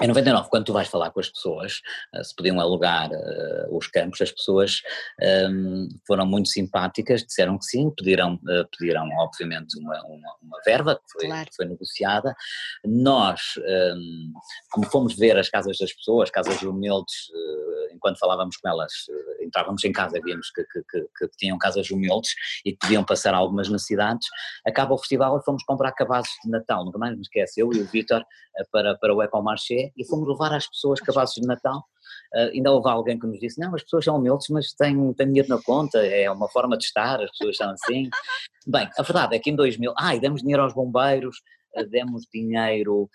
[0.00, 1.82] em 99, quando tu vais falar com as pessoas,
[2.14, 4.80] eh, se podiam alugar uh, os campos, as pessoas
[5.20, 10.58] um, ehm, foram muito simpáticas, disseram que sim, pediram, uh, pediram obviamente uma, uma, uma
[10.64, 11.50] verba que foi, claro.
[11.50, 12.34] que foi, negociada.
[12.86, 14.32] Nós, um, ehm,
[14.70, 18.92] como fomos ver as casas das pessoas, casas humildes, uh, enquanto falávamos com elas,
[19.42, 20.82] entrávamos em casa, víamos que, que,
[21.18, 22.30] que, tinham casas humildes
[22.64, 24.26] e que podiam passar algumas necessidades.
[24.66, 27.80] Acaba o festival e fomos comprar cabazes de Natal, nunca mais me esquece, eu e
[27.80, 28.24] o Vitor,
[28.70, 31.84] para, para o Ecomarché e fomos levar às pessoas cabazes de Natal.
[32.34, 35.26] Uh, ainda houve alguém que nos disse: Não, as pessoas são humildes, mas têm, têm
[35.26, 38.08] dinheiro na conta, é uma forma de estar, as pessoas são assim.
[38.66, 41.38] Bem, a verdade é que em 2000, ah, e demos dinheiro aos bombeiros,
[41.76, 43.08] uh, demos dinheiro,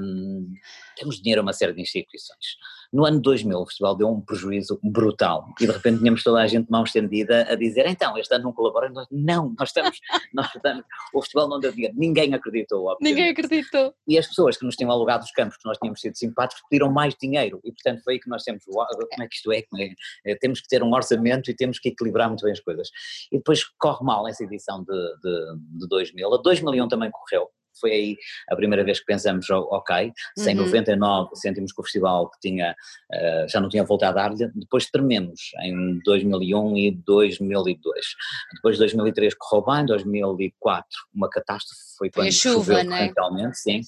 [0.00, 0.52] um,
[0.98, 2.56] demos dinheiro a uma série de instituições.
[2.92, 6.46] No ano 2000 o festival deu um prejuízo brutal e de repente tínhamos toda a
[6.46, 9.98] gente mão estendida a dizer então este ano não colabora, não, nós estamos,
[10.34, 12.86] nós estamos, o festival não deu dinheiro, ninguém acreditou.
[12.86, 13.16] Obviamente.
[13.16, 13.94] Ninguém acreditou.
[14.06, 16.90] E as pessoas que nos tinham alugado os campos, que nós tínhamos sido simpáticos, pediram
[16.90, 20.32] mais dinheiro e portanto foi aí que nós temos, como é que isto é, é,
[20.32, 22.88] é, temos que ter um orçamento e temos que equilibrar muito bem as coisas.
[23.30, 27.92] E depois corre mal essa edição de, de, de 2000, a 2001 também correu, foi
[27.92, 28.16] aí
[28.48, 30.64] a primeira vez que pensamos, ok, sem uhum.
[30.64, 32.74] 99 sentimos que o festival que tinha,
[33.12, 38.06] uh, já não tinha voltado a dar-lhe, depois trememos em 2001 e 2002.
[38.54, 43.52] Depois de 2003 correu bem, 2004 uma catástrofe, foi quando foi chuva, choveu né?
[43.54, 43.80] sim,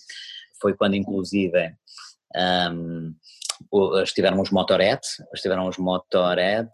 [0.60, 1.72] foi quando inclusive
[2.36, 3.14] um,
[4.02, 5.00] estiveram os Motorhead,
[5.34, 6.70] estiveram os Motorhead,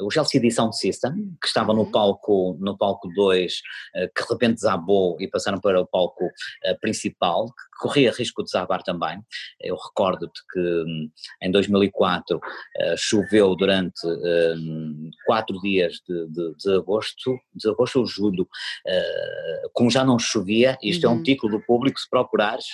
[0.00, 1.90] os LCD Sound System, que estavam no uhum.
[1.90, 3.60] palco, no palco 2,
[3.94, 6.28] eh, que de repente desabou e passaram para o palco
[6.64, 9.18] eh, principal, que corria risco de desabar também.
[9.60, 11.10] Eu recordo-te que hum,
[11.42, 12.38] em 2004
[12.78, 18.46] eh, choveu durante um, quatro dias de, de, de, agosto, de agosto ou julho,
[19.72, 21.12] como já não chovia, isto uhum.
[21.12, 21.22] é um uhum.
[21.22, 22.66] título do público, se procurares,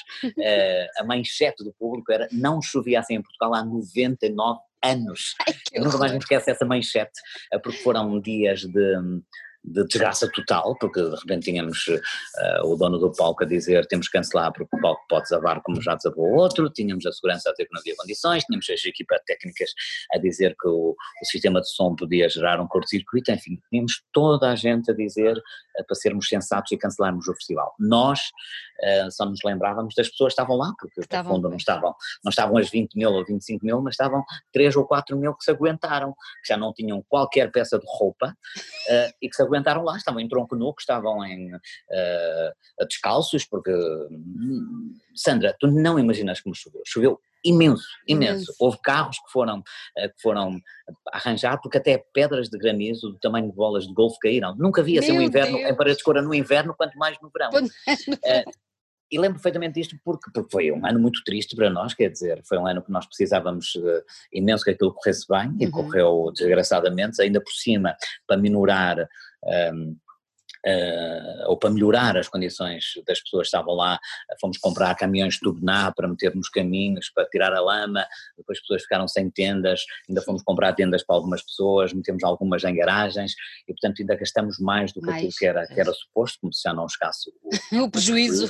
[0.98, 5.35] a manchete do público era não chovia assim em Portugal há 99 anos.
[5.47, 7.21] Ai, nunca mais me esquece essa manchete,
[7.62, 9.23] porque foram dias de hum,
[9.64, 14.09] de desgraça total, porque de repente tínhamos uh, o dono do palco a dizer temos
[14.09, 17.53] que cancelar porque o palco pode desabar como já desabou outro, tínhamos a segurança a
[17.53, 19.70] dizer que não havia condições, tínhamos as equipas técnicas
[20.12, 24.51] a dizer que o, o sistema de som podia gerar um curto-circuito, enfim, tínhamos toda
[24.51, 27.72] a gente a dizer uh, para sermos sensatos e cancelarmos o festival.
[27.79, 31.57] Nós uh, só nos lembrávamos das pessoas que estavam lá, porque estavam, no fundo não
[31.57, 31.94] estavam,
[32.25, 35.44] não estavam as 20 mil ou 25 mil, mas estavam 3 ou 4 mil que
[35.44, 38.37] se aguentaram, que já não tinham qualquer peça de roupa
[39.20, 39.51] e que se aguentaram
[39.84, 45.98] lá, estavam em tronco nu, que estavam em uh, descalços, porque hum, Sandra, tu não
[45.98, 48.54] imaginas como choveu, choveu imenso, imenso.
[48.58, 50.60] Houve carros que foram, uh, que foram
[51.12, 54.54] arranjados porque até pedras de granizo do tamanho de bolas de golfe caíram.
[54.56, 55.70] Nunca vi assim um inverno Deus.
[55.70, 57.50] em paredes de cora no inverno, quanto mais no verão.
[57.50, 58.52] Uh,
[59.12, 62.40] e lembro perfeitamente disto porque, porque foi um ano muito triste para nós, quer dizer,
[62.44, 65.57] foi um ano que nós precisávamos uh, imenso que aquilo corresse bem uhum.
[65.61, 67.94] e correu desgraçadamente, ainda por cima,
[68.27, 69.07] para minorar
[69.75, 69.96] um,
[70.66, 73.98] uh, ou para melhorar as condições das pessoas que estavam lá,
[74.40, 78.05] fomos comprar caminhões de tubená para meter nos caminhos, para tirar a lama,
[78.37, 82.64] depois as pessoas ficaram sem tendas, ainda fomos comprar tendas para algumas pessoas, metemos algumas
[82.64, 83.35] em garagens
[83.68, 85.18] e portanto ainda gastamos mais do que mais.
[85.18, 88.48] aquilo que era, que era suposto, como se já não chegasse o, o prejuízo.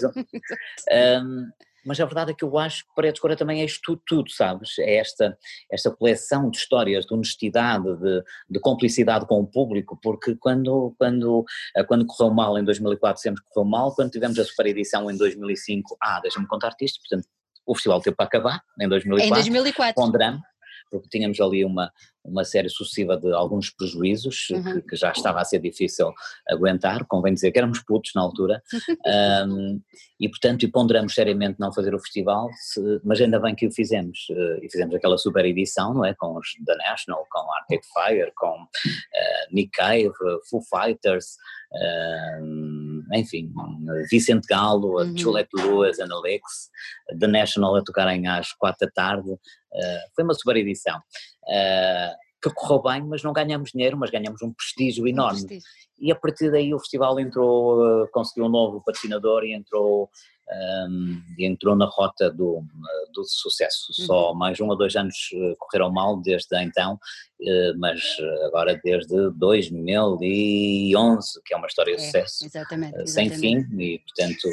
[0.91, 1.51] um,
[1.85, 4.79] mas a verdade é que eu acho que Paredes Cora também é isto tudo, sabes?
[4.79, 5.37] É esta,
[5.71, 11.45] esta coleção de histórias de honestidade, de, de cumplicidade com o público, porque quando, quando,
[11.77, 15.17] eh, quando correu mal em 2004 sempre correu mal, quando tivemos a super edição em
[15.17, 17.29] 2005, ah, deixa-me contar-te isto, portanto
[17.65, 19.95] o festival teve para acabar em 2004, em 2004.
[19.95, 20.43] com drama,
[20.93, 21.91] porque tínhamos ali uma,
[22.23, 24.63] uma série sucessiva de alguns prejuízos uhum.
[24.63, 26.13] que, que, já estava a ser difícil
[26.49, 28.63] aguentar, convém dizer que éramos putos na altura,
[29.49, 29.81] um,
[30.21, 33.73] e portanto e ponderamos seriamente não fazer o festival, se, mas ainda bem que o
[33.73, 37.87] fizemos, uh, e fizemos aquela super edição, não é, com os The National, com Arcade
[37.93, 38.67] Fire, com uh,
[39.51, 40.13] Nick Cave,
[40.51, 41.37] Foo Fighters,
[41.73, 43.53] uh, enfim,
[44.11, 45.17] Vicente Galo, uhum.
[45.17, 46.71] Juliette Lewis and Alex,
[47.19, 49.37] The National a tocarem às quatro da tarde,
[50.15, 50.99] foi uma super edição.
[51.45, 55.43] Uh, que correu bem, mas não ganhamos dinheiro, mas ganhamos um prestígio enorme.
[55.43, 55.69] Um prestígio.
[56.01, 60.11] E a partir daí o festival entrou, uh, conseguiu um novo patrocinador e entrou,
[60.51, 62.63] um, entrou na rota do,
[63.15, 63.93] do sucesso.
[63.99, 64.07] Uhum.
[64.07, 68.03] Só mais um ou dois anos correram mal desde então, uh, mas
[68.47, 73.69] agora desde 2011, que é uma história de é, sucesso, exatamente, sem exatamente.
[73.69, 74.49] fim, e portanto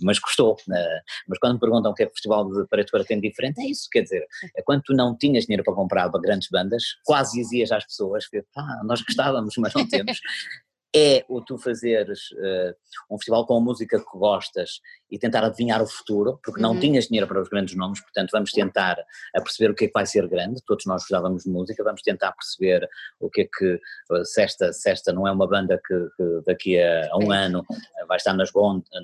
[0.00, 0.56] mas gostou.
[0.66, 0.82] Né?
[1.28, 3.60] Mas quando me perguntam o que é que o Festival de Paredes Cora tem diferente,
[3.60, 6.82] é isso, quer dizer, é quando tu não tinhas dinheiro para comprar para grandes bandas,
[7.04, 10.20] quase dizias às pessoas que ah, nós gostávamos, mas não temos.
[10.94, 12.74] é o tu fazeres uh,
[13.10, 14.80] um festival com música que gostas
[15.14, 16.80] e tentar adivinhar o futuro, porque não uhum.
[16.80, 18.96] tinhas dinheiro para os grandes nomes, portanto vamos tentar
[19.32, 22.02] a perceber o que é que vai ser grande, todos nós gostávamos de música, vamos
[22.02, 22.88] tentar perceber
[23.20, 26.40] o que é que, eh, se esta, se esta não é uma banda que, que
[26.44, 28.50] daqui a, a, um ano eh, vai estar nas,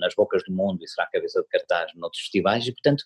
[0.00, 3.04] nas bocas do mundo e será a cabeça de cartaz noutros festivais e portanto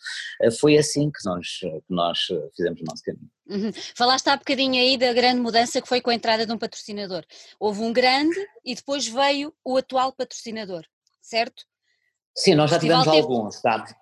[0.59, 2.19] foi assim que nós, que nós
[2.57, 3.31] fizemos o nosso caminho.
[3.47, 3.71] Uhum.
[3.95, 7.23] Falaste há bocadinho aí da grande mudança que foi com a entrada de um patrocinador.
[7.61, 10.85] Houve um grande e depois veio o atual patrocinador,
[11.21, 11.65] certo?
[12.35, 13.19] Sim, nós já tivemos teve...
[13.19, 13.95] alguns, sabes?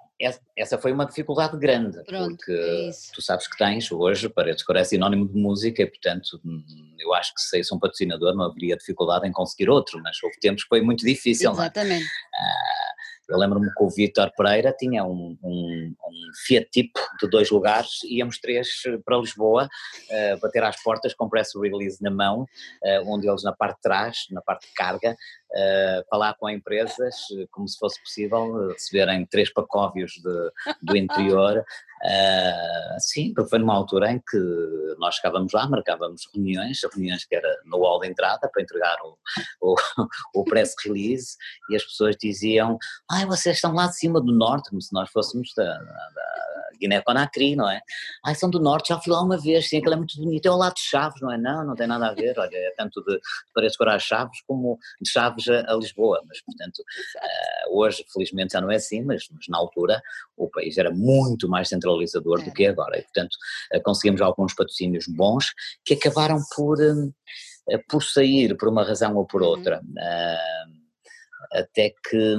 [0.57, 4.79] Essa foi uma dificuldade grande, Pronto, porque é tu sabes que tens hoje, Paredes Cora
[4.79, 6.64] é sinónimo de música e, portanto, hum,
[7.01, 10.38] eu acho que se saísse um patrocinador não haveria dificuldade em conseguir outro, mas houve
[10.38, 11.51] tempos que foi muito difícil.
[11.51, 11.55] É?
[11.55, 12.05] Exatamente.
[12.05, 12.92] Ah,
[13.29, 18.03] eu lembro-me que o Vítor Pereira tinha um, um, um, Fiat Tipo de dois lugares,
[18.05, 18.68] íamos três
[19.05, 23.53] para Lisboa, uh, bater às portas com press release na mão, uh, um deles na
[23.53, 25.16] parte de trás, na parte de carga,
[25.54, 27.14] uh, falar com empresas,
[27.50, 31.58] como se fosse possível, receberem três pacóvios de, do interior.
[31.58, 34.38] Uh, sim, porque foi numa altura em que
[34.98, 39.16] nós chegávamos lá, marcávamos reuniões, reuniões que era no hall de entrada para entregar o,
[39.60, 39.74] o,
[40.40, 41.36] o press release
[41.70, 42.78] e as pessoas diziam,
[43.10, 47.54] ai vocês estão lá de cima do norte, como se nós fôssemos da, da Guiné-Conakry,
[47.54, 47.80] não é?
[48.24, 50.48] Ai, são do Norte, já fui lá uma vez, sim, aquilo é muito bonito, é
[50.48, 51.38] ao lado de Chaves, não é?
[51.38, 53.20] Não, não tem nada a ver, olha, é tanto de, de
[53.54, 58.70] Paredes Chaves como de Chaves a, a Lisboa, mas portanto, uh, hoje felizmente já não
[58.70, 60.02] é assim, mas, mas, na altura
[60.37, 62.44] o país era muito mais centralizador é.
[62.44, 63.35] do que agora e portanto
[63.74, 65.52] uh, conseguimos alguns patrocínios bons
[65.85, 67.12] que acabaram por, uh,
[67.88, 69.48] por sair por uma razão ou por uhum.
[69.48, 69.81] outra.
[69.81, 70.82] Uhum
[71.52, 72.37] até que,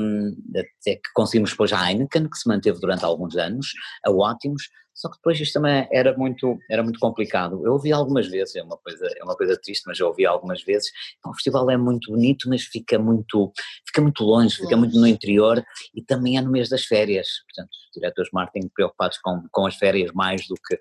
[0.51, 3.73] até que conseguimos depois a Heineken, que se manteve durante alguns anos,
[4.05, 4.63] a Ótimos,
[4.93, 7.65] só que depois isto também era muito, era muito complicado.
[7.65, 10.63] Eu ouvi algumas vezes, é uma coisa, é uma coisa triste, mas eu ouvi algumas
[10.63, 10.91] vezes,
[11.25, 13.51] o festival é muito bonito, mas fica muito,
[13.87, 15.63] fica muito longe, fica muito no interior
[15.95, 17.27] e também é no mês das férias.
[17.47, 20.77] Portanto, os diretores de marketing preocupados com, com as férias mais do que,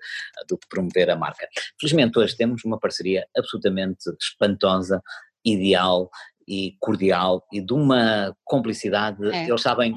[0.47, 1.47] do que promover a marca.
[1.79, 5.01] Felizmente hoje temos uma parceria absolutamente espantosa,
[5.45, 6.09] ideal,
[6.47, 9.23] e cordial e de uma complicidade.
[9.29, 9.47] É.
[9.47, 9.95] Eles sabem.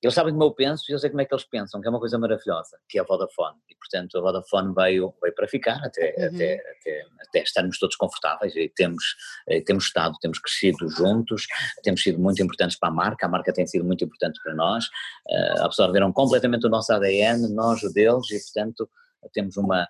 [0.00, 1.90] Eles sabem como eu penso e eu sei como é que eles pensam, que é
[1.90, 3.56] uma coisa maravilhosa, que é a Vodafone.
[3.68, 6.26] E, portanto, a Vodafone veio, veio para ficar, até, uhum.
[6.26, 9.02] até, até, até, estarmos todos confortáveis e temos,
[9.48, 11.48] e temos estado, temos crescido juntos,
[11.82, 14.84] temos sido muito importantes para a marca, a marca tem sido muito importante para nós,
[14.84, 18.88] uh, absorveram completamente o nosso ADN, nós o deles, e, portanto,
[19.32, 19.84] temos uma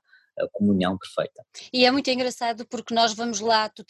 [0.52, 1.44] comunhão perfeita.
[1.72, 3.84] E é muito engraçado porque nós vamos lá, tu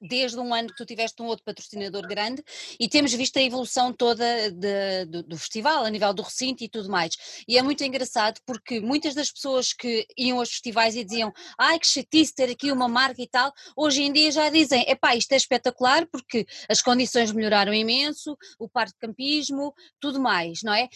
[0.00, 2.42] desde um ano que tu tiveste um outro patrocinador grande
[2.78, 6.68] e temos visto a evolução toda de, do, do, festival, a nível do recinto e
[6.68, 7.16] tudo mais.
[7.48, 11.78] E é muito engraçado porque muitas das pessoas que iam aos festivais e diziam ai
[11.78, 15.32] que chatice ter aqui uma marca e tal, hoje em dia já dizem, epá, isto
[15.32, 20.88] é espetacular porque as condições melhoraram imenso, o parque de campismo, tudo mais, não é?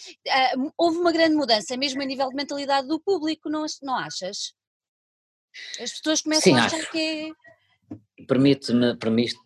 [0.58, 4.52] Uh, houve uma grande mudança, mesmo a nível de mentalidade do público, não, não achas?
[5.80, 6.90] As pessoas começam Sim, a achar acho.
[6.90, 7.49] que é
[8.26, 9.37] permite-me permite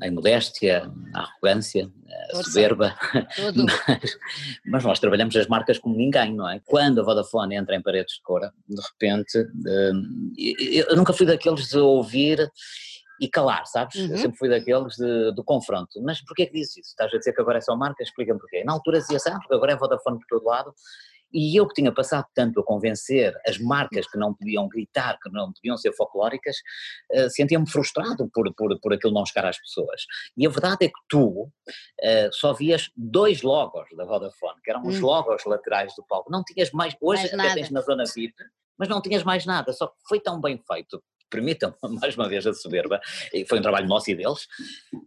[0.00, 1.90] a imodéstia, a arrogância,
[2.32, 2.94] a soberba,
[3.56, 4.18] mas,
[4.66, 6.60] mas, nós trabalhamos as marcas como ninguém, não é?
[6.64, 10.32] Quando a Vodafone entra em paredes de cora, de repente, hum,
[10.88, 12.50] eu nunca fui daqueles de ouvir
[13.20, 13.96] e calar, sabes?
[13.96, 14.10] Uhum.
[14.10, 16.02] Eu sempre fui daqueles de, do confronto.
[16.02, 16.90] Mas porquê que dizes isso?
[16.90, 18.02] Estás a dizer que agora é só marca?
[18.02, 18.64] Explica-me porquê.
[18.64, 20.74] Na altura dizia-se, ah, porque agora é Vodafone por todo lado.
[21.34, 25.28] E eu que tinha passado tanto a convencer as marcas que não podiam gritar, que
[25.30, 26.56] não podiam ser folclóricas,
[27.12, 30.02] uh, sentia-me frustrado por, por, por aquilo não chegar às pessoas.
[30.36, 31.50] E a verdade é que tu uh,
[32.32, 35.06] só vias dois logos da Vodafone, que eram os hum.
[35.06, 36.30] logos laterais do palco.
[36.30, 37.54] Não tinhas mais, hoje mais até nada.
[37.54, 38.34] tens na zona VIP,
[38.78, 42.46] mas não tinhas mais nada, só que foi tão bem feito permitam mais uma vez
[42.46, 43.00] a soberba,
[43.32, 44.46] e foi um trabalho nosso e deles,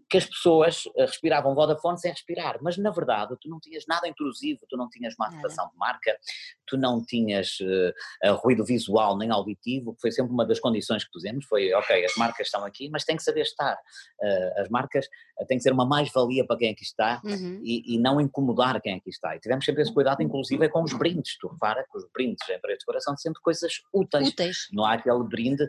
[0.10, 4.08] que as pessoas eh, respiravam Vodafone sem respirar, mas na verdade tu não tinhas nada
[4.08, 6.17] intrusivo, tu não tinhas uma ativação de marca,
[6.65, 11.12] tu não tinhas uh, ruído visual nem auditivo, que foi sempre uma das condições que
[11.12, 15.06] pusemos, foi ok, as marcas estão aqui, mas tem que saber estar, uh, as marcas
[15.06, 17.62] uh, têm que ser uma mais-valia para quem aqui está uhum.
[17.63, 20.94] e, e, não incomodar quem aqui está, e tivemos sempre esse cuidado, inclusive com os
[20.94, 24.58] brindes, tu repara que os brindes em parede de coração são sempre coisas úteis, úteis.
[24.71, 25.67] não há aquele brinde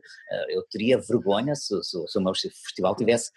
[0.49, 3.31] eu teria vergonha se, se, se, o meu festival tivesse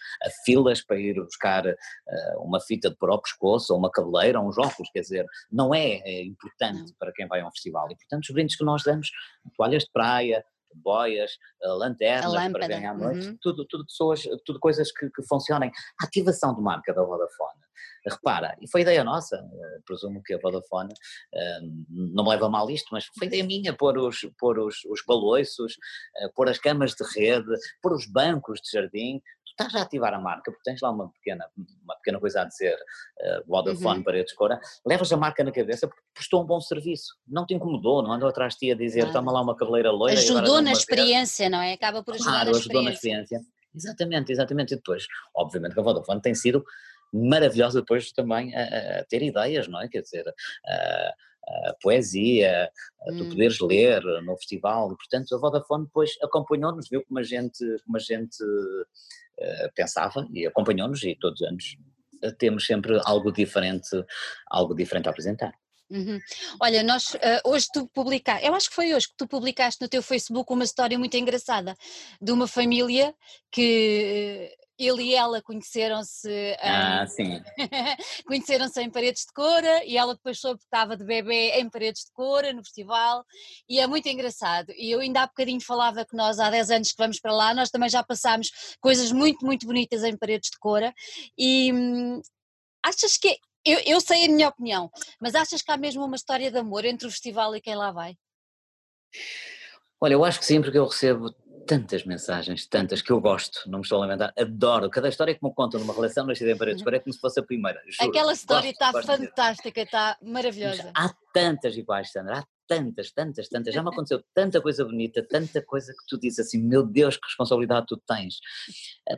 [0.45, 4.47] filas para ir buscar uh, uma fita de pôr ao pescoço, ou uma cabeleira, ou
[4.47, 7.87] uns óculos, quer dizer, não é, é importante para quem vai a um festival.
[7.91, 9.09] E portanto os brindes que nós damos,
[9.55, 10.43] toalhas de praia,
[10.73, 11.31] boias,
[11.61, 13.37] lanternas para ganhar noite, uhum.
[13.41, 15.71] tudo, tudo pessoas, tudo coisas que, que funcionem.
[16.01, 17.59] A ativação de marca da Vodafone
[18.09, 20.93] Repara, e foi ideia nossa, eh, presumo que a Vodafone
[21.33, 25.03] eh, não me leva mal isto, mas foi ideia minha pôr os, pôr os, os
[25.07, 25.77] baloiços,
[26.17, 30.13] eh, pôr as camas de rede, pôr os bancos de jardim, tu estás a ativar
[30.13, 31.45] a marca, porque tens lá uma pequena,
[31.83, 34.03] uma pequena coisa a dizer, uh, Vodafone, uhum.
[34.03, 38.01] paredes cora, levas a marca na cabeça porque prestou um bom serviço, não te incomodou,
[38.01, 39.11] não andou atrás de ti a dizer, ah.
[39.11, 40.19] toma lá uma cabeleira loira.
[40.19, 41.73] Ajudou na experiência, não é?
[41.73, 43.41] Acaba por ajudar claro, na ajudou na experiência.
[43.73, 46.63] Exatamente, exatamente, e depois, obviamente que a Vodafone tem sido
[47.13, 49.87] maravilhosa depois também a, a, ter ideias, não é?
[49.87, 50.25] Quer dizer,
[50.65, 51.13] a,
[51.69, 52.69] a poesia,
[53.07, 53.17] hum.
[53.17, 57.63] tu poderes ler no festival, e portanto a Vodafone depois acompanhou-nos, viu como a gente,
[57.85, 61.77] como a gente uh, pensava e acompanhou-nos e todos os anos
[62.37, 63.89] temos sempre algo diferente,
[64.49, 65.53] algo diferente a apresentar.
[65.89, 66.19] Uhum.
[66.61, 69.89] Olha, nós uh, hoje tu publicaste, eu acho que foi hoje que tu publicaste no
[69.89, 71.75] teu Facebook uma história muito engraçada
[72.21, 73.13] de uma família
[73.51, 74.49] que
[74.85, 77.41] ele e ela conheceram-se ah, um,
[78.25, 82.05] conheceram-se em paredes de cora e ela depois soube que estava de bebê em paredes
[82.05, 83.23] de cora no festival
[83.69, 86.91] e é muito engraçado e eu ainda há bocadinho falava que nós há 10 anos
[86.91, 90.59] que vamos para lá, nós também já passámos coisas muito, muito bonitas em paredes de
[90.59, 90.93] cora
[91.37, 92.21] e hum,
[92.83, 96.51] achas que, eu, eu sei a minha opinião, mas achas que há mesmo uma história
[96.51, 98.15] de amor entre o festival e quem lá vai?
[99.99, 101.33] Olha, eu acho que sim, porque eu recebo
[101.65, 104.89] tantas mensagens, tantas, que eu gosto, não me estou a lamentar, adoro.
[104.89, 106.93] Cada história que me contam numa relação nascida em paredes uhum.
[106.93, 107.81] é como se fosse a primeira.
[107.87, 110.91] Juro, Aquela história está fantástica, está maravilhosa.
[110.95, 113.73] Há tantas iguais, Sandra, há tantas, tantas, tantas.
[113.73, 117.27] Já me aconteceu tanta coisa bonita, tanta coisa que tu dizes assim, meu Deus, que
[117.27, 118.39] responsabilidade tu tens.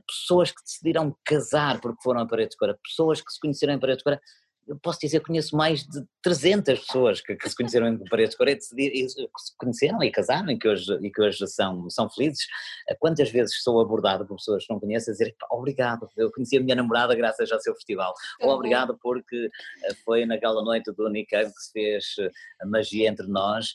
[0.07, 3.79] Pessoas que decidiram casar porque foram a paredes de cora, pessoas que se conheceram em
[3.79, 4.21] paredes de cora
[4.68, 8.32] eu posso dizer que conheço mais de 300 pessoas que, que se conheceram em paredes
[8.32, 12.09] de Coreia e se conheceram e casaram e que hoje, e que hoje são, são
[12.09, 12.45] felizes.
[12.88, 16.57] Eh, quantas vezes sou abordado por pessoas que não conhecem a dizer obrigado, eu conheci
[16.57, 19.49] a minha namorada graças ao seu festival, ou obrigado porque
[19.86, 22.30] eh, foi naquela noite do Unicamp que se fez eh,
[22.61, 23.74] a magia entre nós,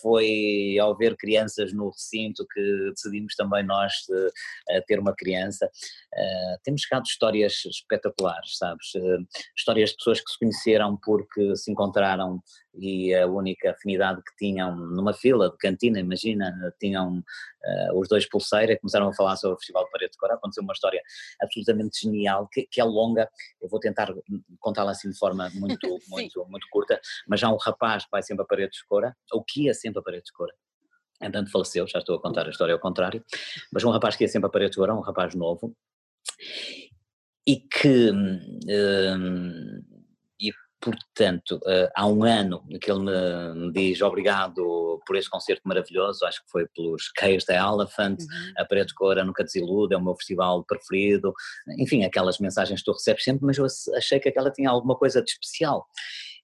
[0.00, 3.92] foi ao ver crianças no recinto que decidimos também nós
[4.86, 5.70] ter uma criança.
[6.62, 8.92] Temos chegado histórias espetaculares, sabes?
[9.58, 12.40] Histórias de pessoas que se conheceram porque se encontraram
[12.74, 18.28] e a única afinidade que tinham numa fila de cantina, imagina, tinham uh, os dois
[18.28, 21.02] pulseira, começaram a falar sobre o Festival de Parede de Cora, aconteceu uma história
[21.40, 23.28] absolutamente genial, que, que é longa,
[23.60, 24.14] eu vou tentar
[24.60, 28.44] contá-la assim de forma muito, muito, muito curta, mas há um rapaz que vai sempre
[28.44, 30.54] a Parede de Cora, ou que ia sempre a Parede de Cora,
[31.20, 33.24] Entanto faleceu, já estou a contar a história ao contrário,
[33.72, 35.74] mas um rapaz que ia sempre a Parede de Cora, um rapaz novo,
[37.48, 39.82] e que, hum,
[40.38, 45.62] e portanto, uh, há um ano que ele me, me, diz obrigado por este concerto
[45.64, 48.52] maravilhoso, acho que foi pelos Cage the Elephant, uhum.
[48.58, 51.32] a Preto Cora nunca desilude, é o meu festival preferido,
[51.78, 55.22] enfim, aquelas mensagens que tu recebes sempre, mas eu achei que aquela tinha alguma coisa
[55.22, 55.86] de especial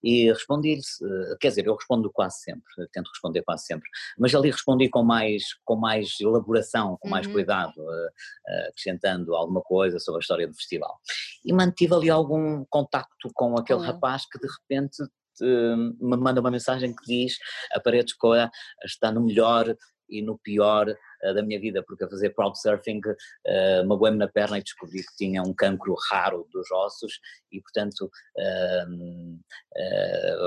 [0.04, 3.88] e respondi-lhe, eh, quer dizer, eu respondo quase sempre, tento responder quase sempre,
[4.18, 7.32] mas ali respondi com mais, com mais elaboração, com mais uhum.
[7.32, 8.10] cuidado, eh,
[8.48, 11.00] eh, acrescentando alguma coisa sobre a história do festival.
[11.42, 13.86] E mantive ali algum contacto com aquele uhum.
[13.86, 15.02] rapaz que de repente
[15.40, 17.38] me manda uma mensagem que diz
[17.72, 18.48] a Paredes Coa
[18.84, 19.76] está no melhor
[20.08, 20.86] e no pior
[21.32, 25.42] da minha vida, porque a fazer crowdsurfing uh, magoei-me na perna e descobri que tinha
[25.42, 27.20] um cancro raro dos ossos
[27.50, 29.34] e, portanto, uh,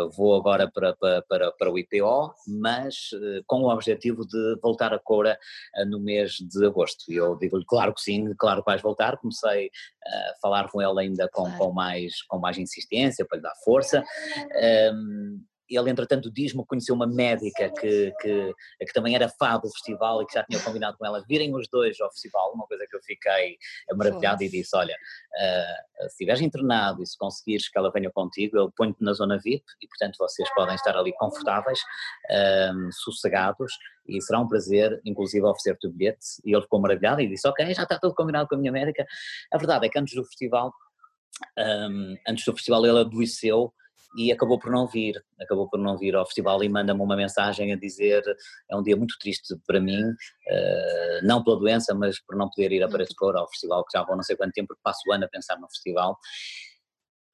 [0.06, 3.10] uh, vou agora para, para, para o IPO, mas
[3.46, 5.40] com o objetivo de voltar a Cora
[5.88, 7.12] no mês de agosto.
[7.12, 9.18] E eu digo-lhe, claro que sim, claro que vais voltar.
[9.18, 9.72] Comecei
[10.06, 14.04] a falar com ele ainda com, com, mais, com mais insistência, para lhe dar força.
[14.94, 19.70] Um, ele entretanto diz-me que conheceu uma médica que, que, que, também era fã do
[19.70, 22.86] festival e que já tinha combinado com ela virem os dois ao festival, uma coisa
[22.90, 23.58] que eu fiquei
[23.96, 28.58] maravilhado e disse, olha, uh, se estiveres internado e se conseguires que ela venha contigo,
[28.58, 31.80] eu ponho-te na zona VIP e portanto vocês podem estar ali confortáveis,
[32.74, 33.72] um, sossegados
[34.08, 36.26] e será um prazer, inclusive, oferecer-te o bilhete.
[36.46, 39.06] E ele ficou maravilhado e disse, ok, já está tudo combinado com a minha médica.
[39.52, 40.74] A verdade é que antes do festival,
[41.58, 43.74] um, antes do festival ele adoeceu
[44.16, 47.74] e acabou por não vir, acabou por não vir ao festival e manda-me uma mensagem
[47.74, 48.24] a dizer
[48.70, 52.72] é um dia muito triste para mim, uh, não pela doença, mas por não poder
[52.72, 55.02] ir a Paredes Cor ao festival, que já vou não sei quanto tempo, porque passo
[55.08, 56.18] o ano a pensar no festival,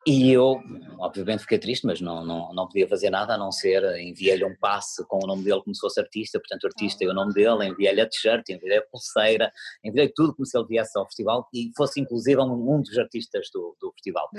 [0.06, 0.62] e eu,
[1.00, 4.56] obviamente, fiquei triste, mas não, não, não podia fazer nada a não ser enviar-lhe um
[4.58, 7.68] passe com o nome dele como se fosse artista, portanto, artista e o nome dele,
[7.68, 9.52] enviei-lhe a t-shirt, enviei-lhe a pulseira,
[9.84, 13.50] enviei tudo como se ele viesse ao festival e fosse, inclusive, um, um dos artistas
[13.54, 14.30] do, do festival.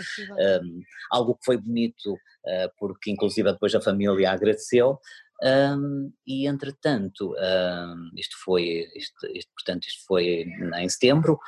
[0.62, 4.98] Um, algo que foi bonito, uh, porque, inclusive, depois a família agradeceu.
[5.42, 10.46] Um, e entretanto, um, isto foi, isto, isto, portanto, isto foi
[10.78, 11.38] em setembro,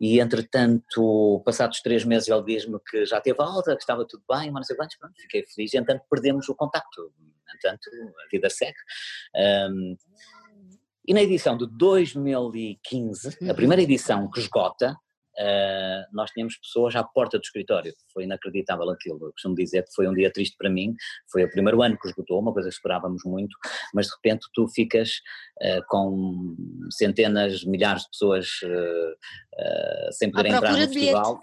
[0.00, 4.50] e entretanto, passados três meses ele diz-me que já teve alta, que estava tudo bem,
[4.50, 7.12] mas não sei quantos, pronto, fiquei feliz, e entanto perdemos o contacto,
[7.56, 7.88] entanto
[8.24, 8.76] a vida segue.
[9.70, 9.96] Um,
[11.08, 14.98] e na edição de 2015, a primeira edição que esgota,
[15.38, 17.92] uh, nós tínhamos pessoas à porta do escritório.
[18.12, 19.26] Foi inacreditável aquilo.
[19.26, 20.94] Eu costumo dizer que foi um dia triste para mim.
[21.30, 23.56] Foi o primeiro ano que esgotou, uma coisa que esperávamos muito,
[23.94, 25.10] mas de repente tu ficas
[25.62, 26.56] uh, com
[26.90, 31.40] centenas, milhares de pessoas uh, sem poder entrar no festival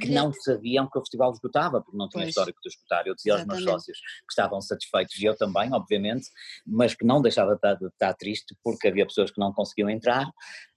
[0.00, 2.28] que não sabiam que o festival esgotava, porque não tinha pois.
[2.28, 3.06] histórico de esgotar.
[3.06, 3.54] Eu dizia Exatamente.
[3.54, 6.28] aos meus sócios que estavam satisfeitos, e eu também, obviamente,
[6.66, 9.90] mas que não deixava de estar, de estar triste porque havia pessoas que não conseguiam
[9.90, 10.26] entrar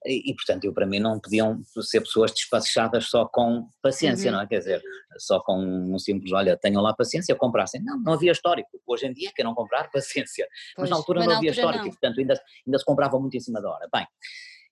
[0.05, 4.37] e, e, portanto, eu para mim não podiam ser pessoas despachadas só com paciência, uhum.
[4.37, 4.47] não é?
[4.47, 4.81] Quer dizer,
[5.17, 7.83] só com um simples, olha, tenham lá paciência, comprassem.
[7.83, 8.69] Não, não havia histórico.
[8.87, 10.47] Hoje em dia, quer não comprar, paciência.
[10.75, 11.87] Pois, mas na altura mas não havia histórico não.
[11.87, 13.89] e, portanto, ainda, ainda se comprava muito em cima da hora.
[13.91, 14.07] Bem,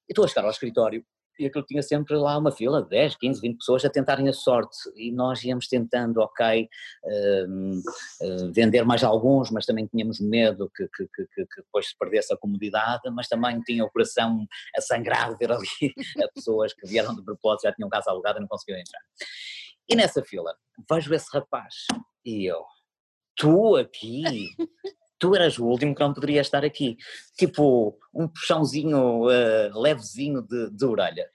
[0.07, 1.03] estou a chegar ao escritório
[1.39, 4.33] e aquilo tinha sempre lá uma fila de 10, 15, 20 pessoas a tentarem a
[4.33, 6.67] sorte e nós íamos tentando, ok,
[7.03, 12.33] uh, vender mais alguns, mas também tínhamos medo que, que, que, que, depois se perdesse
[12.33, 15.67] a comodidade, mas também tinha o coração a sangrar ver ali
[16.23, 19.01] a pessoas que vieram de propósito, já tinham casa alugada e não conseguiam entrar.
[19.89, 20.53] E nessa fila,
[20.89, 21.85] vejo esse rapaz
[22.25, 22.63] e eu,
[23.37, 24.49] tu aqui,
[25.19, 26.97] tu eras o último que não poderia estar aqui.
[27.37, 31.27] Tipo, um puxãozinho uh, levezinho de, de orelha.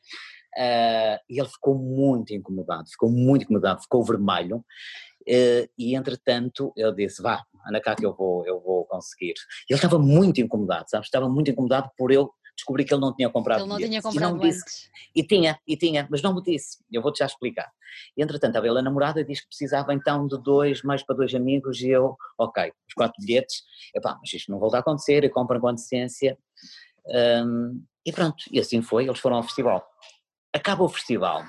[0.56, 4.58] Uh, e ele ficou muito incomodado, ficou muito incomodado, ficou vermelho.
[5.22, 9.34] Uh, e entretanto eu disse, vá, anda cá que eu vou, eu vou conseguir.
[9.68, 11.06] Ele estava muito incomodado, sabes?
[11.06, 14.30] Estava muito incomodado por eu descobri que ele não tinha comprado Ele não tinha comprado
[14.30, 14.90] e não disse, antes.
[15.14, 16.78] E tinha, e tinha, mas não me disse.
[16.90, 17.70] Eu vou-te já explicar.
[18.16, 21.80] E entretanto, a bela namorada diz que precisava então de dois, mais para dois amigos,
[21.80, 23.62] e eu, ok, os quatro bilhetes,
[23.94, 26.38] epá, mas isto não volta a acontecer, eu compro com antecedência.
[27.06, 29.86] Um, e pronto, e assim foi, eles foram ao festival.
[30.54, 31.44] Acaba o festival.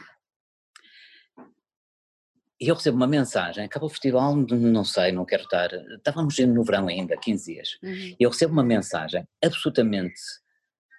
[2.59, 6.63] E eu recebo uma mensagem, acaba o festival, não sei, não quero estar, estávamos no
[6.63, 8.15] verão ainda, 15 dias, uhum.
[8.17, 10.21] eu recebo uma mensagem absolutamente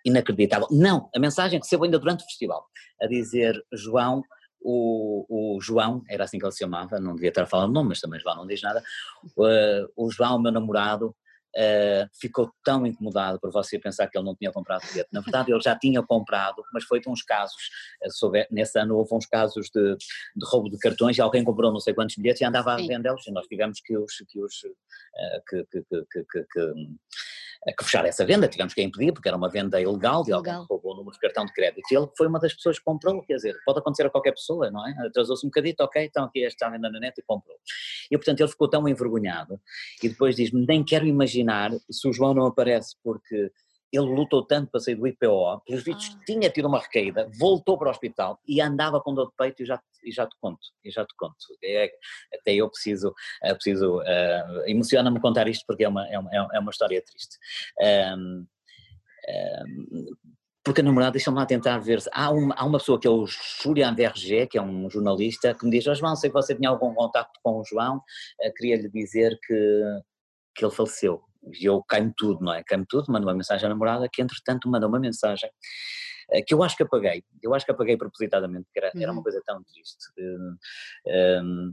[0.04, 0.68] inacreditável.
[0.70, 2.66] Não, a mensagem que recebo ainda durante o festival,
[3.00, 4.22] a dizer, João,
[4.60, 5.26] o,
[5.56, 8.18] o, João, era assim que ele se chamava, não devia estar falando nome, mas também
[8.20, 8.82] João não diz nada,
[9.36, 14.34] uh, o João, meu namorado, uh, ficou tão incomodado por você pensar que ele não
[14.34, 15.10] tinha comprado bilhete.
[15.12, 17.68] Na verdade ele já tinha comprado, mas foi de uns casos,
[18.02, 21.70] uh, soube, nesse ano houve uns casos de, de, roubo de cartões e alguém comprou
[21.70, 24.54] não sei quantos bilhetes e andava a vendê-los e nós tivemos que os, que os
[25.48, 26.74] que, que, que, que
[27.72, 30.66] que fechar essa venda, tivemos que impedir, porque era uma venda ilegal de alguém que
[30.68, 31.82] roubou o número de cartão de crédito.
[31.90, 34.70] E ele foi uma das pessoas que comprou, quer dizer, pode acontecer a qualquer pessoa,
[34.70, 35.06] não é?
[35.06, 37.56] Atrasou-se um bocadito, ok, então aqui está a venda na net e comprou.
[38.10, 39.60] E portanto ele ficou tão envergonhado
[40.02, 43.50] e depois diz-me: nem quero imaginar se o João não aparece porque
[43.96, 46.20] ele lutou tanto para sair do IPO, pelos vistos ah.
[46.26, 49.66] tinha tido uma recaída, voltou para o hospital e andava com dor de peito e
[49.66, 51.36] já, e já te conto, e já te conto.
[51.62, 51.90] É,
[52.34, 56.58] até eu preciso, é preciso uh, emociona-me contar isto porque é uma, é uma, é
[56.58, 57.38] uma história triste.
[58.16, 58.46] Um,
[59.28, 60.06] um,
[60.64, 63.26] porque a namorada, deixa-me lá tentar ver, há uma, há uma pessoa que é o
[63.26, 66.70] Julian Verger, que é um jornalista, que me diz, oh, João, sei que você tinha
[66.70, 69.82] algum contato com o João, uh, queria-lhe dizer que,
[70.54, 71.22] que ele faleceu
[71.52, 72.62] e eu caio tudo, não é?
[72.64, 75.50] Caio tudo, mando uma mensagem à namorada que entretanto manda uma mensagem
[76.30, 79.18] eh, que eu acho que apaguei, eu acho que apaguei propositadamente, porque era, era uma
[79.18, 79.22] uhum.
[79.22, 80.04] coisa tão triste.
[80.18, 80.56] Um,
[81.06, 81.72] ehm,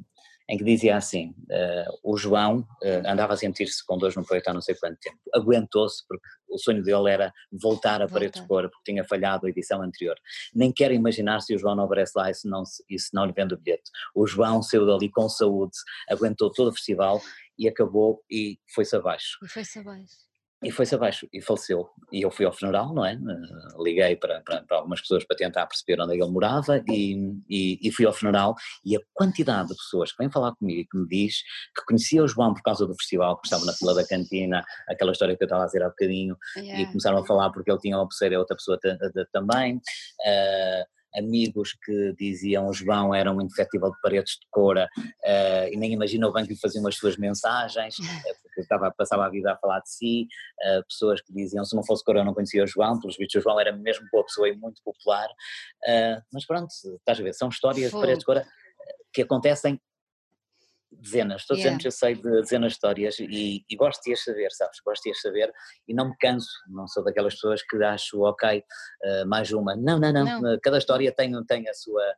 [0.51, 4.49] em que dizia assim: uh, o João uh, andava a sentir-se com dores no peito
[4.49, 8.47] há não sei quanto tempo, aguentou-se porque o sonho dele era voltar a Paredes de
[8.47, 10.17] Cor, porque tinha falhado a edição anterior.
[10.53, 13.25] Nem quero imaginar se o João não aparece lá e se não, e se não
[13.25, 13.89] lhe vende o bilhete.
[14.13, 15.77] O João saiu dali com saúde,
[16.09, 17.21] aguentou todo o festival
[17.61, 19.37] e acabou e foi-se abaixo.
[19.43, 20.31] E foi-se abaixo.
[20.63, 21.89] E foi-se abaixo e faleceu.
[22.11, 23.13] E eu fui ao funeral, não é?
[23.13, 27.15] Eh, liguei para, para, para, algumas pessoas para tentar perceber onde ele morava e,
[27.47, 28.55] e, e, fui ao funeral.
[28.83, 31.41] E a quantidade de pessoas que vêm falar comigo e que me diz
[31.75, 35.11] que conhecia o João por causa do festival, que estava na fila da cantina, aquela
[35.11, 36.81] história que eu estava a dizer há bocadinho, yeah.
[36.81, 38.79] e começaram a falar porque ele tinha uma pulseira e outra pessoa
[39.31, 39.77] também.
[39.77, 45.77] Uh, amigos que diziam o João era um indefetível de paredes de cora uh, e
[45.77, 48.01] nem imagina o banco lhe faziam as suas mensagens, uh,
[48.43, 50.27] porque estava, passava a vida a falar de si,
[50.59, 53.41] uh, pessoas que diziam se não fosse cora eu não conhecia o João, pelos vistos
[53.41, 55.27] o João era mesmo boa pessoa e muito popular,
[56.33, 58.45] mas pronto, estás a ver, são histórias de paredes de cora
[59.13, 59.79] que acontecem
[60.91, 61.73] dezenas, todos os yeah.
[61.73, 64.79] anos eu sei de dezenas de histórias e, e gosto de as saber, sabes?
[64.85, 65.51] Gosto de as saber
[65.87, 69.75] e não me canso, não sou daquelas pessoas que acho, ok, uh, mais uma.
[69.75, 72.15] Não, não, não, não, cada história tem, tem a sua eh,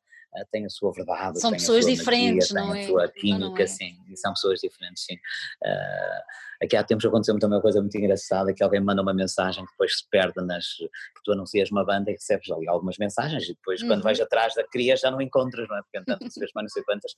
[0.52, 1.40] tem a sua verdade.
[1.40, 2.86] São pessoas diferentes, magia, não tem é?
[2.86, 3.68] a sua química, é.
[3.68, 5.16] sim, e são pessoas diferentes, sim.
[5.16, 9.66] Uh, aqui há tempos aconteceu-me também uma coisa muito engraçada, que alguém manda uma mensagem
[9.66, 13.44] que depois se perde nas, que tu anuncias uma banda e recebes ali algumas mensagens
[13.44, 13.90] e depois uhum.
[13.90, 15.82] quando vais atrás da crias já não encontras, não é?
[15.82, 17.14] Porque tanto recebes mais não sei quantas.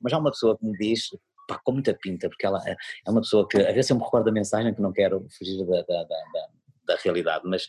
[0.00, 1.08] Mas há uma pessoa que me diz,
[1.48, 3.96] pá, com muita pinta, porque ela é, é uma pessoa que, a ver se eu
[3.96, 6.48] me recordo da mensagem, que não quero fugir da, da, da, da,
[6.86, 7.64] da realidade, mas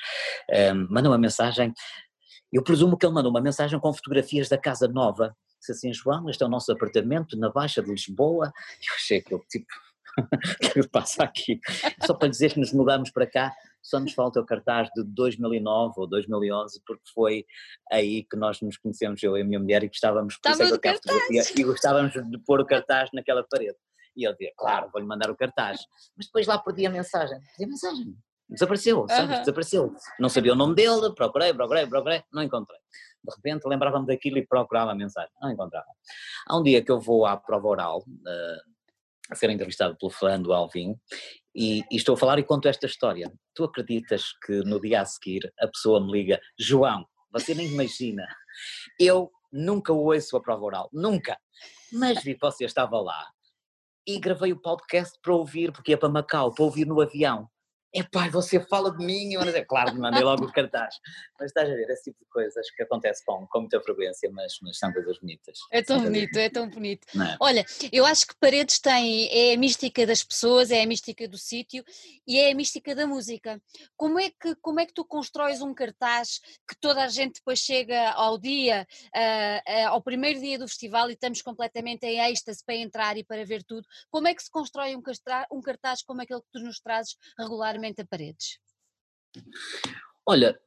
[0.50, 1.74] um, eh, manda uma mensagem
[2.52, 5.36] eu presumo que ele mandou uma mensagem com fotografias da casa nova.
[5.60, 8.52] Disse assim, João, este é o nosso apartamento na Baixa de Lisboa.
[8.82, 9.68] Eu achei que eu, tipo,
[10.18, 11.60] o que passa aqui?
[12.06, 15.94] Só para dizer que nos mudamos para cá, só nos falta o cartaz de 2009
[15.98, 17.46] ou 2011, porque foi
[17.92, 20.68] aí que nós nos conhecemos, eu e a minha mulher, e gostávamos, por isso é
[20.68, 23.78] fotografia, e gostávamos de pôr o cartaz naquela parede.
[24.16, 25.80] E eu dizia, claro, vou-lhe mandar o cartaz.
[26.18, 27.40] Mas depois lá perdi a mensagem.
[27.40, 28.16] Perdi a mensagem.
[28.52, 29.40] Desapareceu, sabe?
[29.40, 29.96] Desapareceu.
[30.20, 32.80] Não sabia o nome dele, procurei, procurei, procurei, não encontrei.
[33.24, 35.88] De repente lembrava-me daquilo e procurava a mensagem, não encontrava.
[36.48, 38.72] Há um dia que eu vou à prova oral, uh,
[39.30, 40.96] a ser entrevistado pelo Fernando Alvim,
[41.56, 43.32] e, e, estou a falar e conto esta história.
[43.56, 48.28] Tu acreditas que no dia a seguir a pessoa me liga, João, você nem imagina,
[49.00, 51.38] eu nunca ouço a prova oral, nunca,
[51.94, 53.30] mas vi que você estava lá
[54.06, 57.48] e gravei o podcast para ouvir, porque ia para Macau, para ouvir no avião
[57.94, 60.96] epá, você fala de mim, eu dizer, claro, mandei logo o cartaz.
[61.40, 64.58] Mas estás a ver, esse tipo de coisas que acontece com, com muita frequência, mas,
[64.62, 65.60] mas são coisas bonitas.
[65.72, 67.08] É tão bonito, é tão bonito.
[67.16, 67.38] É?
[67.40, 71.38] Olha, eu acho que Paredes tem, é a mística das pessoas, é a mística do
[71.38, 71.84] sítio
[72.26, 73.62] e é a mística da música.
[73.98, 77.60] Como é que, como é que tu constróis um cartaz que toda a gente depois
[77.60, 82.64] chega ao dia, uh, uh, ao primeiro dia do festival e estamos completamente em êxtase
[82.64, 83.86] para entrar e para ver tudo?
[84.10, 87.16] Como é que se constrói um cartaz, um cartaz como aquele que tu nos trazes
[87.38, 87.81] regularmente?
[87.88, 88.60] A paredes?
[90.26, 90.60] Olha,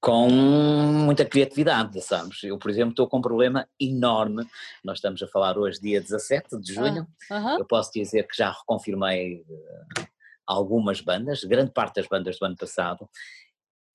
[0.00, 2.42] com muita criatividade, sabes?
[2.42, 4.46] Eu, por exemplo, estou com um problema enorme.
[4.82, 7.06] Nós estamos a falar hoje, dia 17 de junho.
[7.30, 7.58] Uh -huh.
[7.58, 10.06] Eu posso dizer que já reconfirmei uh,
[10.46, 13.08] algumas bandas, grande parte das bandas do ano passado,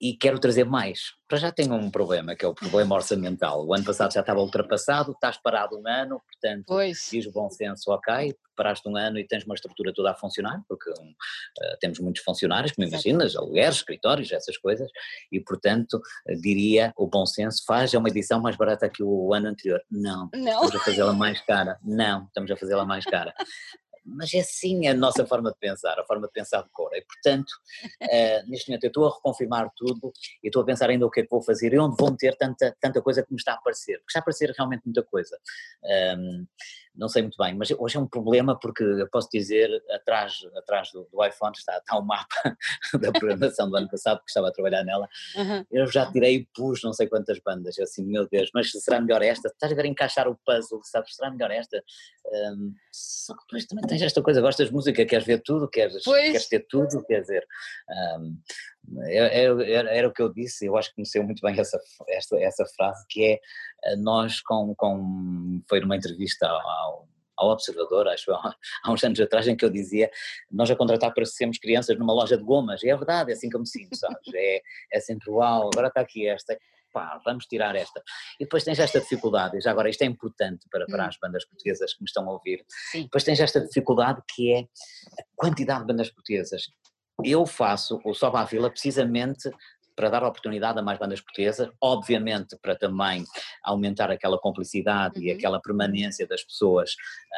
[0.05, 1.15] e quero trazer mais.
[1.27, 3.65] Para já tenho um problema, que é o problema orçamental.
[3.65, 7.07] O ano passado já estava ultrapassado, estás parado um ano, portanto, pois.
[7.11, 10.61] diz o bom senso, ok, paraste um ano e tens uma estrutura toda a funcionar,
[10.69, 14.87] porque uh, temos muitos funcionários, como imaginas, alugueres, escritórios, essas coisas,
[15.31, 15.99] e portanto,
[16.39, 19.81] diria, o bom senso, faz uma edição mais barata que o ano anterior.
[19.89, 20.65] Não, Não.
[20.65, 21.79] estamos a fazê-la mais cara.
[21.83, 23.33] Não, estamos a fazê-la mais cara
[24.05, 26.91] mas é assim a nossa forma de pensar, a forma de pensar de cor.
[26.93, 27.49] E, portanto,
[28.01, 31.21] uh, neste momento eu estou a reconfirmar tudo e estou a pensar ainda o que
[31.21, 33.55] é que vou fazer e onde vou meter tanta, tanta coisa que me está a
[33.55, 35.37] aparecer, porque está a aparecer realmente muita coisa.
[36.17, 36.45] Um,
[36.97, 40.91] não sei muito bem, mas hoje é um problema porque eu posso dizer, atrás, atrás
[40.91, 42.25] do, do iPhone está, está o um mapa
[42.99, 45.65] da programação do ano passado, porque estava a trabalhar nela, uhum.
[45.71, 48.99] eu já tirei e pus não sei quantas bandas, eu assim, meu Deus, mas será
[48.99, 49.47] melhor esta?
[49.47, 51.83] Estás a ver encaixar o puzzle, sabes, será melhor esta?
[52.25, 56.03] Um, só que depois também tens esta coisa, gostas de música, queres ver tudo, queres,
[56.03, 57.45] queres ter tudo, quer dizer,
[58.19, 58.37] um,
[59.07, 61.79] era, era, era, o que eu disse, eu acho que conheceu muito bem essa,
[62.09, 63.39] essa, essa frase, que é
[63.86, 67.07] eh, nós com, com foi numa entrevista ao,
[67.38, 68.31] ao Observador, acho
[68.83, 70.09] há uns anos atrás, em que eu dizia,
[70.51, 73.55] nós a contratar parecemos crianças numa loja de gomas, e é verdade, é assim que
[73.55, 74.61] eu me sinto, sabes, é,
[74.91, 76.57] é sempre uau, agora está aqui esta,
[76.93, 78.01] pá, vamos tirar esta.
[78.39, 81.07] E depois tens esta dificuldade, já agora isto é importante para, para hum.
[81.07, 83.03] as bandas portuguesas que me estão a ouvir, Sim.
[83.03, 86.67] depois tens esta dificuldade que é a quantidade de bandas portuguesas.
[87.24, 89.49] Eu faço o Soba à Vila precisamente
[89.95, 93.24] para dar oportunidade a mais bandas portuguesas, obviamente para também
[93.63, 95.26] aumentar aquela complicidade uhum.
[95.26, 96.91] e aquela permanência das pessoas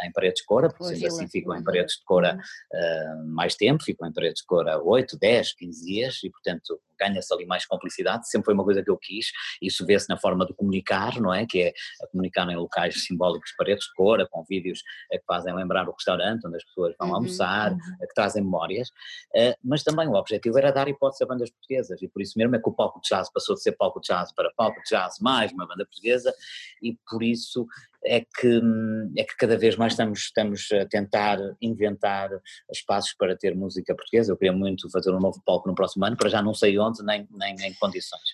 [0.03, 3.83] em paredes de cora, porque sendo assim ficam em paredes de cora uh, mais tempo,
[3.83, 8.29] ficam em paredes de cora 8, 10, 15 dias e portanto ganha-se ali mais complicidade,
[8.29, 9.27] sempre foi uma coisa que eu quis,
[9.61, 11.45] isso vê-se na forma de comunicar, não é?
[11.45, 11.73] Que é
[12.11, 14.81] comunicar em locais simbólicos, paredes de cora, com vídeos
[15.11, 17.77] que fazem lembrar o restaurante onde as pessoas vão uhum, almoçar, uhum.
[17.77, 22.07] que trazem memórias, uh, mas também o objetivo era dar hipótese a bandas portuguesas e
[22.07, 24.33] por isso mesmo é que o palco de jazz passou de ser palco de jazz
[24.33, 26.33] para palco de jazz mais uma banda portuguesa
[26.81, 27.67] e por isso
[28.05, 28.61] é que,
[29.17, 32.29] é que cada vez mais estamos, estamos a tentar inventar
[32.71, 34.31] espaços para ter música portuguesa.
[34.31, 37.03] Eu queria muito fazer um novo palco no próximo ano, para já não sei onde
[37.03, 38.29] nem, nem em condições.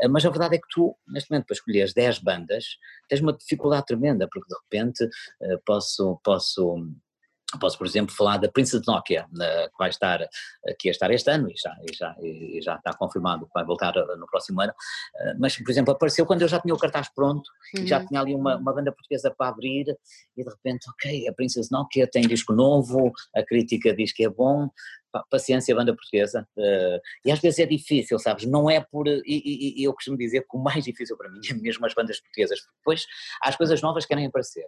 [0.00, 2.64] Eh, mas a verdade é que tu, neste momento, para escolher 10 bandas,
[3.08, 5.08] tens uma dificuldade tremenda, porque de repente
[5.42, 6.76] eh, posso, posso
[7.58, 10.26] Posso, por exemplo, falar da Princess Nokia, que vai estar
[10.68, 13.64] aqui a estar este ano e já, e já, e já está confirmado que vai
[13.64, 14.72] voltar eh, no próximo ano,
[15.16, 17.86] eh, mas, por exemplo, apareceu quando eu já tinha o cartaz pronto, uhum.
[17.86, 19.96] já tinha ali uma, uma banda portuguesa para abrir
[20.36, 24.28] e de repente, ok, a Princess Nokia tem disco novo, a crítica diz que é
[24.28, 24.68] bom,
[25.30, 26.46] paciência, banda portuguesa.
[26.56, 28.44] Uh, e às vezes é difícil, sabes?
[28.46, 29.06] Não é por.
[29.06, 31.94] E, e, e, eu costumo dizer que o mais difícil para mim é mesmo as
[31.94, 33.06] bandas portuguesas, porque depois
[33.42, 34.66] há as coisas novas que querem aparecer,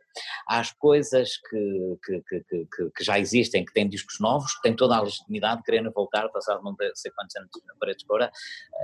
[0.49, 4.63] há as coisas que, que, que, que, que já existem, que têm discos novos, que
[4.63, 8.07] têm toda a legitimidade de querendo voltar, passado não sei quantos anos na parede de
[8.07, 8.31] cora,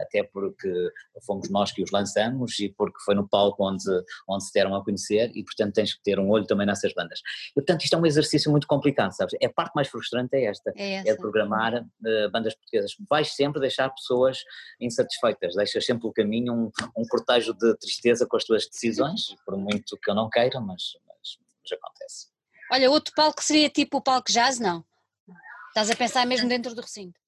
[0.03, 0.71] até porque
[1.27, 3.85] fomos nós que os lançamos e porque foi no palco onde,
[4.29, 7.21] onde se deram a conhecer e, portanto, tens que ter um olho também nessas bandas.
[7.51, 9.35] E, portanto, isto é um exercício muito complicado, sabes?
[9.41, 12.95] É a parte mais frustrante é esta, é, é programa amar uh, bandas portuguesas.
[13.09, 14.39] Vais sempre deixar pessoas
[14.81, 19.57] insatisfeitas, deixas sempre o caminho um, um cortejo de tristeza com as tuas decisões, por
[19.57, 22.27] muito que eu não queira, mas, mas, mas acontece.
[22.73, 24.85] Olha, outro palco seria tipo o palco jazz, não?
[25.69, 27.19] Estás a pensar mesmo dentro do recinto?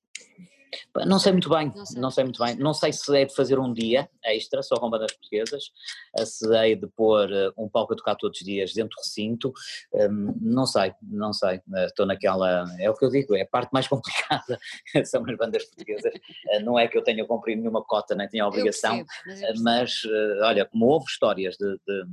[1.06, 2.00] Não sei muito bem, não sei.
[2.00, 2.24] não sei.
[2.24, 2.56] muito bem.
[2.56, 5.72] Não sei se é de fazer um dia extra só com bandas portuguesas,
[6.24, 9.52] se é de pôr eh, um palco a tocar todos os dias dentro do recinto,
[9.92, 11.60] hum, não sei, não sei.
[11.74, 14.58] Eh, estou naquela, é o que eu digo, é a parte mais complicada,
[15.04, 16.12] são as bandas portuguesas.
[16.50, 20.12] Eh, não é que eu tenha cumprido nenhuma cota, nem tenha obrigação, percebo, mas, mas,
[20.42, 22.04] olha, como houve histórias de, de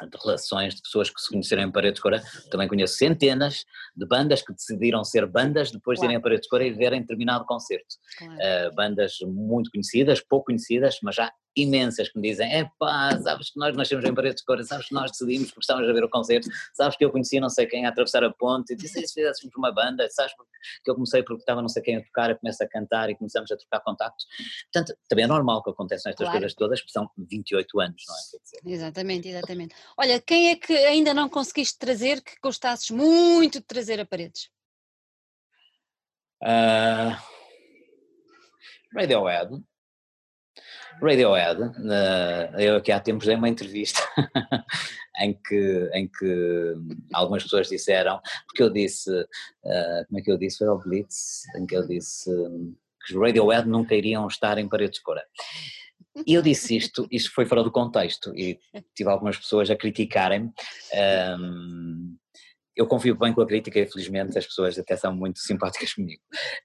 [0.00, 3.64] de relações de pessoas que se conheceram em Paredes de Cora, também conheço centenas
[3.94, 7.04] de bandas que decidiram ser bandas depois de irem a Paredes de Cora e verem
[7.04, 7.96] terminado o concerto.
[8.18, 8.34] Claro.
[8.34, 13.50] Uh, bandas muito conhecidas, pouco conhecidas, mas já imensas que me dizem, é pá, sabes
[13.50, 16.04] que nós nascemos em paredes de cor, sabes que nós decidimos porque estávamos a ver
[16.04, 19.06] o concerto, sabes que eu conhecia não sei quem a atravessar a ponte, e disse,
[19.06, 20.32] se fizéssemos uma banda, sabes
[20.82, 23.14] que eu comecei porque estava não sei quem a tocar, eu começo a cantar e
[23.14, 24.26] começamos a trocar contactos.
[24.72, 26.40] Portanto, também é normal que aconteçam estas claro.
[26.40, 28.72] coisas todas, porque são 28 anos, não é?
[28.72, 29.74] Exatamente, exatamente.
[29.98, 34.48] Olha, quem é que ainda não conseguiste trazer que gostasses muito de trazer a paredes?
[36.42, 37.16] Uh,
[38.94, 39.62] Radiohead.
[41.00, 41.60] Radiohead,
[42.58, 44.00] eu aqui há tempos dei uma entrevista
[45.20, 46.74] em, que, em que
[47.12, 51.42] algumas pessoas disseram, porque eu disse, uh, como é que eu disse, foi ao Blitz,
[51.56, 52.74] em que eu disse um,
[53.04, 55.24] que os Radiohead nunca iriam estar em paredes de cora.
[56.26, 58.58] E eu disse isto, isto foi fora do contexto, e
[58.94, 60.52] tive algumas pessoas a criticarem-me,
[61.38, 62.01] um,
[62.76, 66.22] eu confio bem com a crítica e felizmente as pessoas até são muito simpáticas comigo.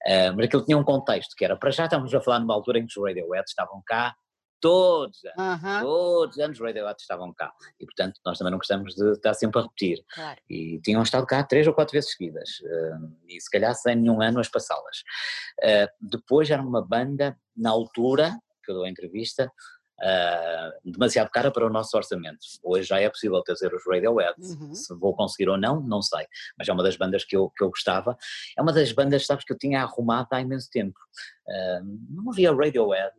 [0.08, 2.80] Uh, mas aquilo tinha um contexto, que era, para já estamos a falar numa altura
[2.80, 4.16] em que os Radiohead estavam cá,
[4.60, 5.82] todos os anos, uh -huh.
[5.82, 7.52] todos os anos os Radiohead estavam cá.
[7.80, 10.04] E portanto nós também não gostamos de estar sempre a repetir.
[10.14, 10.40] Claro.
[10.50, 14.22] E tinham estado cá três ou quatro vezes seguidas, uh, e se calhar sem nenhum
[14.22, 15.00] ano a passá-las.
[15.62, 19.50] Uh, depois era uma banda, na altura que eu dou a entrevista,
[20.00, 22.40] uh, demasiado cara para o nosso orçamento.
[22.64, 24.74] Hoje já é possível trazer os Radiohead, uhum.
[24.74, 26.26] se vou conseguir ou não, não sei,
[26.58, 28.18] mas é uma das bandas que eu, que eu gostava.
[28.58, 31.00] É uma das bandas, sabes, que eu tinha arrumado há imenso tempo.
[31.48, 33.14] Uh, não havia Radiohead,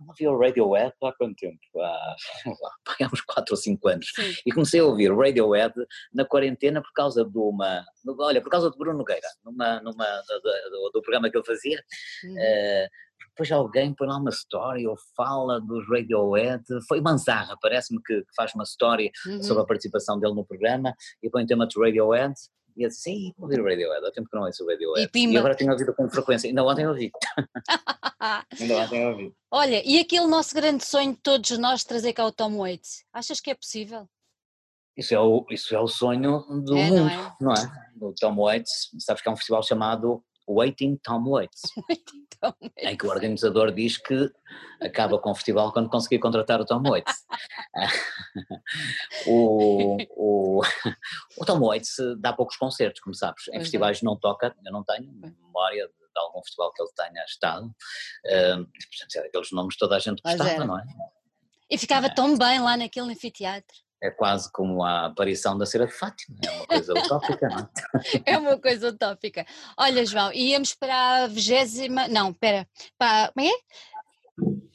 [0.00, 1.58] não havia o Radiohead há quanto tempo?
[1.76, 2.16] Há,
[3.04, 4.06] há uns 4 ou 5 anos.
[4.14, 4.34] Sim.
[4.46, 5.74] E comecei a ouvir Radiohead
[6.12, 7.84] na quarentena por causa de uma.
[8.18, 10.06] Olha, por causa de Bruno Nogueira, numa, numa,
[10.70, 11.82] do, do, programa que ele fazia.
[12.24, 12.34] Uhum.
[12.34, 12.88] Uh,
[13.30, 18.34] depois alguém põe lá uma história ou fala dos Radiohead, foi Manzarra, parece-me que, que,
[18.34, 19.42] faz uma história uhum.
[19.42, 22.34] sobre a participação dele no programa e põe o tema de Radiohead
[22.76, 25.10] e eu disse, sim, vou ouvir o Radiohead, há tempo que não ouço o Radiohead.
[25.14, 27.10] E, e agora tenho ouvido com frequência, ainda ontem ouvi.
[28.60, 29.34] ainda ontem ouvi.
[29.50, 33.40] Olha, e aquele nosso grande sonho de todos nós trazer cá o Tom Waits, achas
[33.40, 34.08] que é possível?
[34.96, 37.34] Isso é o, isso é o sonho do é, mundo, não é?
[37.40, 37.90] não é?
[38.00, 40.22] O Tom Waits, sabes que é um festival chamado
[40.54, 41.62] Waiting Tom Waits,
[42.78, 44.30] em que o organizador diz que
[44.80, 47.24] acaba com o festival quando conseguir contratar o Tom Waits.
[49.26, 50.62] o, o,
[51.38, 54.04] o, Tom Waits dá poucos concertos, como sabes, em pois festivais é.
[54.04, 58.66] não toca, eu não tenho memória de, de, algum festival que ele tenha estado, uh,
[58.66, 60.84] portanto, aqueles nomes toda a gente gostava, não é?
[61.70, 62.14] E ficava é.
[62.14, 66.50] tão bem lá naquele anfiteatro é quase como a aparição da cera de Fátima, é
[66.50, 67.68] uma coisa utópica, não é?
[68.24, 69.46] É uma coisa utópica.
[69.76, 72.66] Olha, João, íamos para a vigésima, não, espera,
[72.98, 73.52] para, como é?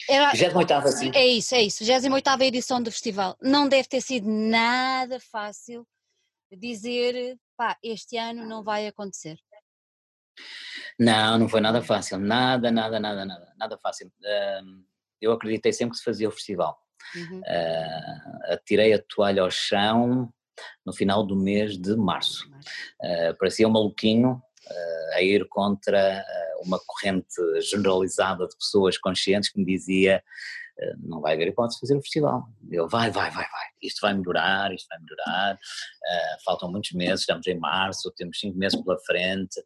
[0.07, 1.11] Era, 28 sim.
[1.15, 3.35] É isso, é isso, 28 edição do festival.
[3.41, 5.87] Não deve ter sido nada fácil
[6.51, 9.39] dizer, pá, este ano não vai acontecer.
[10.99, 14.11] Não, não foi nada fácil, nada, nada, nada, nada, nada fácil.
[15.19, 16.84] eu acreditei sempre que se fazia o festival
[17.15, 17.39] Uhum.
[17.39, 20.31] Uh, atirei a toalha ao chão
[20.85, 22.47] no final do mês de março.
[23.01, 26.23] Uh, parecia um maluquinho uh, a ir contra
[26.61, 30.23] uma corrente generalizada de pessoas conscientes que me dizia
[31.03, 32.49] não vai haver hipótese de fazer o festival.
[32.69, 35.57] Eu, vai, vai, vai, vai, isto vai melhorar, isto vai melhorar,
[36.43, 39.63] faltam muitos meses, estamos em março, temos cinco meses pela frente,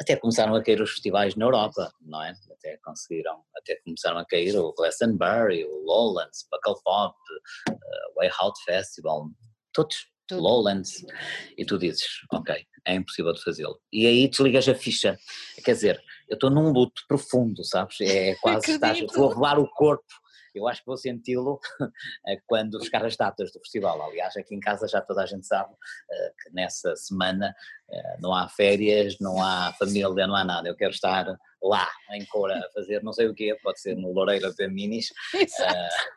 [0.00, 2.34] até começaram a cair os festivais na Europa, não é?
[2.50, 7.16] Até conseguiram, até começaram a cair o Glastonbury, o Lowlands, Buckle Pop,
[7.70, 7.74] uh,
[8.16, 9.28] Way Out Festival,
[9.72, 10.42] todos, Tudo.
[10.42, 11.04] Lowlands,
[11.56, 13.78] e tu dizes, ok, é impossível de fazê-lo.
[13.92, 15.18] E aí desligas a ficha,
[15.64, 18.00] quer dizer, eu estou num luto profundo, sabes?
[18.00, 20.23] É quase, estás, a voar o corpo
[20.58, 21.60] eu acho que vou senti-lo
[22.26, 24.00] eh, quando buscar as datas do festival.
[24.02, 25.74] Aliás, aqui em casa já toda a gente sabe
[26.10, 27.54] eh, que nessa semana
[27.90, 30.68] eh, não há férias, não há família, não há nada.
[30.68, 31.26] Eu quero estar
[31.62, 34.70] lá em Cora a fazer não sei o quê, pode ser no Loureiro a ver
[34.70, 35.12] minis,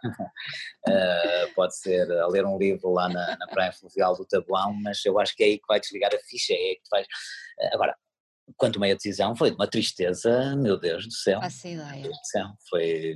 [1.55, 5.19] pode ser a ler um livro lá na, na Praia Fluvial do Tabuão, mas eu
[5.19, 7.07] acho que é aí que vai desligar a ficha, é aí que vais.
[7.73, 7.95] Agora,
[8.55, 11.41] quanto meia decisão, foi de uma tristeza, meu Deus do céu.
[11.41, 12.11] Faço ideia.
[12.69, 13.15] Foi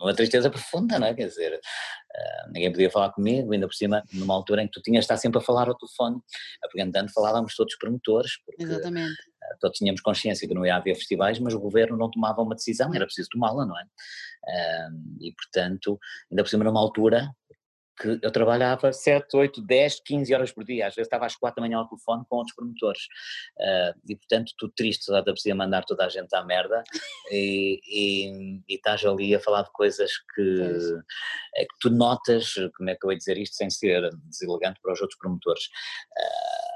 [0.00, 1.14] uma tristeza profunda, não é?
[1.14, 4.82] Quer dizer, uh, ninguém podia falar comigo, ainda por cima, numa altura em que tu
[4.82, 6.20] tinhas de estar sempre a falar ao telefone,
[6.64, 9.12] apresentando, falávamos todos promotores, porque Exatamente.
[9.12, 12.54] Uh, todos tínhamos consciência que não ia haver festivais, mas o governo não tomava uma
[12.54, 13.82] decisão, era preciso tomá-la, não é?
[13.82, 15.98] Uh, e portanto,
[16.30, 17.30] ainda por cima numa altura
[17.98, 21.56] que eu trabalhava 7, 8, 10, 15 horas por dia, às vezes estava às 4
[21.56, 23.02] da manhã ao telefone com outros promotores,
[23.58, 26.82] uh, e portanto tu triste, te aprecia mandar toda a gente à merda,
[27.30, 30.60] e, e, e, estás ali a falar de coisas que,
[31.56, 34.92] é que tu notas, como é que eu ia dizer isto sem ser deselegante para
[34.92, 36.71] os outros promotores, uh,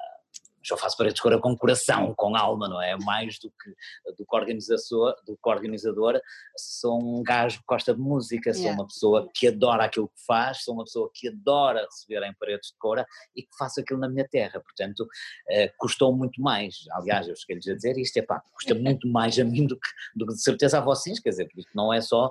[0.73, 2.97] eu faço paredes de cora com coração, com alma, não é?
[3.05, 3.71] Mais do que,
[4.13, 6.21] do que, organizador, do que organizador,
[6.57, 8.81] sou um gajo que gosta de música, sou yeah.
[8.81, 12.71] uma pessoa que adora aquilo que faz, sou uma pessoa que adora receber em paredes
[12.71, 17.29] de cora e que faço aquilo na minha terra, portanto, uh, custou muito mais, aliás,
[17.29, 20.27] eu cheguei-lhes a dizer isto, é pá, custa muito mais a mim do que, do
[20.27, 22.31] que de certeza a vocês, quer dizer, porque não é só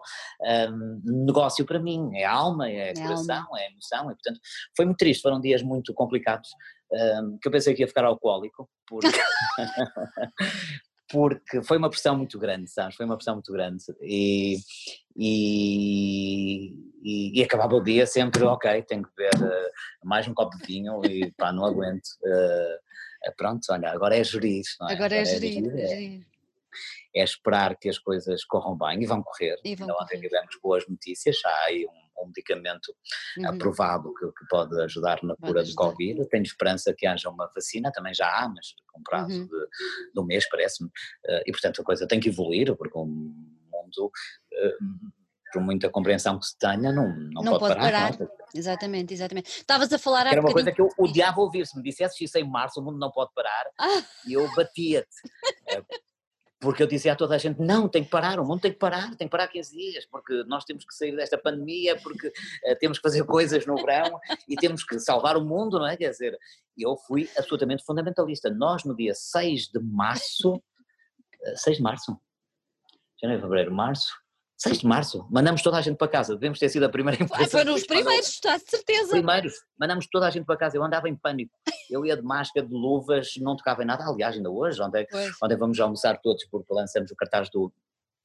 [0.71, 3.59] um, negócio para mim, é alma, é, é coração, alma.
[3.59, 4.39] é emoção, e portanto,
[4.75, 6.49] foi muito triste, foram dias muito complicados,
[6.91, 9.07] um, que eu pensei que ia ficar alcoólico, porque,
[11.09, 12.95] porque foi uma pressão muito grande, sabes?
[12.95, 13.83] Foi uma pressão muito grande.
[14.01, 14.57] E,
[15.15, 16.73] e,
[17.03, 19.71] e, e acabava o dia sempre, ok, tenho que beber uh,
[20.03, 22.07] mais um copo de vinho e pá, não aguento.
[22.23, 24.63] Uh, pronto, olha, agora é gerir.
[24.81, 24.93] É?
[24.93, 25.75] Agora, é agora, é gerir.
[25.75, 26.27] É, gerir.
[27.15, 29.59] é, esperar que as coisas corram bem e vão correr.
[29.63, 32.93] E vão Ainda ontem tivemos boas notícias, já há aí um um medicamento
[33.37, 33.49] uhum.
[33.49, 36.27] aprovado que, que, pode ajudar na cura do Covid.
[36.29, 39.47] Tenho esperança que haja uma vacina, também já há, mas com prazo uhum.
[39.47, 39.67] de,
[40.13, 40.89] de, um mês, parece-me.
[40.89, 44.11] Uh, e portanto a coisa tem que evoluir, porque o mundo.
[44.53, 48.17] Uh, por muita compreensão que se tenha, não, não, não pode, pode parar.
[48.17, 48.29] parar.
[48.53, 49.49] Exatamente, exatamente.
[49.49, 52.43] Estavas a falar Era uma coisa que eu odiava ouvir, se me dissesse isso em
[52.43, 54.03] março, o mundo não pode parar, ah.
[54.27, 55.07] e eu batia-te.
[56.65, 58.79] Porque eu dizia a toda a gente, não, tem que parar, o mundo tem que
[58.79, 62.75] parar, tem que parar 15 dias, porque nós temos que sair desta pandemia, porque uh,
[62.79, 65.95] temos que fazer coisas no verão e temos que salvar o mundo, não é?
[65.95, 66.35] Quer dizer,
[66.75, 68.49] eu fui absolutamente fundamentalista.
[68.49, 70.61] Nós no dia 6 de março, uh,
[71.43, 72.19] eh, 6 de março,
[73.21, 74.11] janeiro, fevereiro, março,
[74.57, 77.49] 6 de março, mandamos toda a gente para casa, devemos ter sido a primeira empresa.
[77.49, 79.09] Foram os primeiros, está de certeza.
[79.09, 81.53] Primeiros, mandamos toda a gente para casa, eu andava em pânico,
[81.89, 85.05] eu ia de máscara, de luvas, não tocava em nada, aliás ainda hoje, ontem,
[85.43, 86.45] ontem vamos almoçar todos?
[86.49, 87.71] Porque lançamos o cartaz do,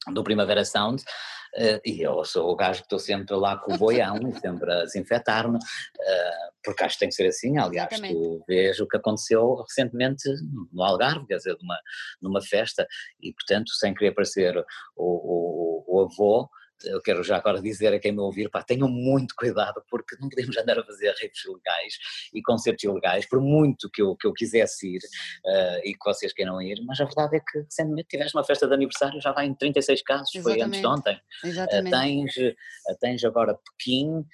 [0.07, 3.77] do Primavera Sound, uh, e eu sou o gajo que estou sempre lá com o
[3.77, 8.15] boião e sempre a desinfetar-me, uh, porque acho que tem que ser assim, aliás, Exatamente.
[8.15, 10.29] tu vês o que aconteceu recentemente
[10.71, 11.79] no Algarve, quer dizer, numa,
[12.21, 12.87] numa festa,
[13.19, 14.57] e portanto, sem querer parecer
[14.95, 15.70] o, o,
[16.03, 16.49] avô,
[16.85, 20.29] eu quero já agora dizer a quem me ouvir, pá, tenham muito cuidado porque não
[20.29, 21.97] podemos andar a fazer redes ilegais
[22.33, 26.33] e concertos ilegais, por muito que eu, que eu quisesse ir uh, e que vocês
[26.33, 29.45] queiram ir, mas a verdade é que recentemente tiveste uma festa de aniversário, já vai
[29.45, 30.59] em 36 casos, Exatamente.
[30.59, 31.21] foi antes de ontem.
[31.43, 31.87] Exatamente.
[31.87, 34.25] Uh, tens, uh, tens agora Pequim,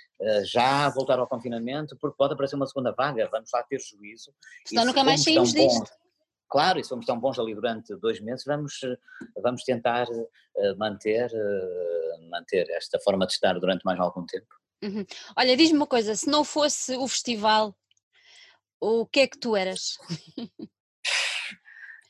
[0.46, 4.34] já a voltar ao confinamento, porque pode aparecer uma segunda vaga, vamos lá ter juízo.
[4.66, 5.80] Senão nunca mais saímos disto.
[5.80, 6.07] Bons,
[6.50, 8.80] claro, e se fomos tão bons ali durante dois meses, vamos,
[9.42, 10.08] vamos tentar
[10.78, 11.30] manter
[12.30, 14.48] manter esta forma de estar durante mais algum tempo.
[14.84, 15.06] Uhum.
[15.36, 17.76] Olha, diz-me uma coisa, se não fosse o festival,
[18.80, 19.98] o que é que tu eras?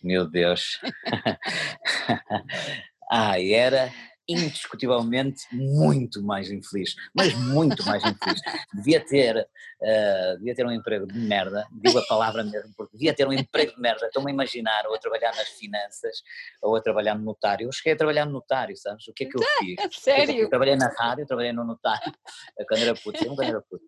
[0.04, 0.80] Meu Deus.
[3.10, 3.90] ah, era
[4.28, 8.42] indiscutivelmente muito mais infeliz, mas muito mais infeliz.
[8.74, 13.14] Devia ter, uh, devia ter um emprego de merda, digo a palavra mesmo, porque devia
[13.14, 14.08] ter um emprego de merda.
[14.08, 16.22] Estou-me a imaginar ou a trabalhar nas finanças
[16.62, 17.68] ou a trabalhar no notário.
[17.68, 19.08] Eu cheguei a trabalhar no notário, sabes?
[19.08, 19.78] O que é que eu fiz?
[19.80, 20.42] É sério?
[20.42, 22.12] Eu trabalhei na rádio, trabalhei no notário,
[22.68, 23.86] quando era puto, sempre quando era puto.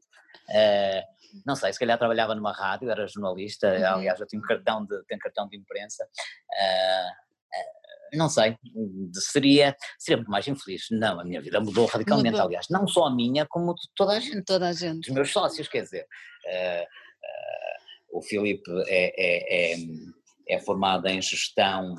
[0.50, 3.86] Uh, não sei, se calhar trabalhava numa rádio, era jornalista, uhum.
[3.86, 7.29] aliás eu tinha um cartão de, tenho cartão de imprensa, uh,
[8.14, 8.58] não sei,
[9.14, 10.88] seria, seria muito mais infeliz.
[10.92, 12.48] Não, a minha vida mudou radicalmente, mudou.
[12.48, 14.44] aliás, não só a minha, como de toda a gente.
[14.44, 15.08] Toda a gente.
[15.08, 16.06] Dos meus sócios, quer dizer,
[16.46, 19.78] uh, uh, o Filipe é, é, é,
[20.50, 21.96] é formado em gestão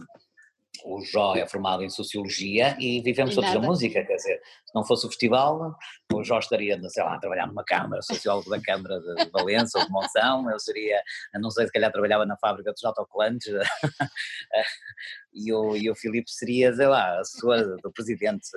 [0.84, 4.84] o Jó é formado em Sociologia e vivemos todos da música, quer dizer, se não
[4.84, 5.76] fosse o festival,
[6.12, 9.84] o Jó estaria, sei lá, a trabalhar numa Câmara, sociólogo da Câmara de Valença ou
[9.84, 11.02] de Monção, eu seria,
[11.34, 13.52] não sei, se calhar trabalhava na fábrica dos autocolantes,
[15.32, 18.48] e o, e o Filipe seria, sei lá, assessor do presidente.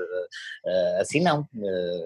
[0.66, 1.48] Uh, assim não.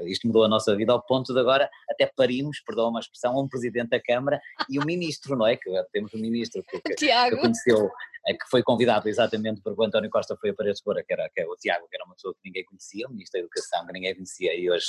[0.05, 3.47] Isto mudou a nossa vida ao ponto de agora até parimos, perdão uma expressão, um
[3.47, 5.55] presidente da Câmara e o ministro, não é?
[5.55, 7.89] Que temos um ministro que, que, que conheceu,
[8.34, 11.41] que foi convidado exatamente porque o António Costa foi a Paredes Fora, que era que
[11.41, 13.93] é o Tiago, que era uma pessoa que ninguém conhecia, o ministro da Educação, que
[13.93, 14.88] ninguém conhecia e hoje,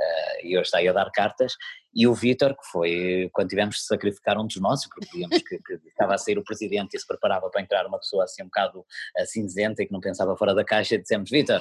[0.00, 1.54] uh, e hoje está aí a dar cartas,
[1.94, 5.58] e o Vítor, que foi quando tivemos de sacrificar um dos nossos, porque víamos que,
[5.58, 8.46] que, estava a sair o presidente e se preparava para entrar uma pessoa assim um
[8.46, 11.60] bocado uh, cinzenta e que não pensava fora da caixa, e dissemos: Vítor,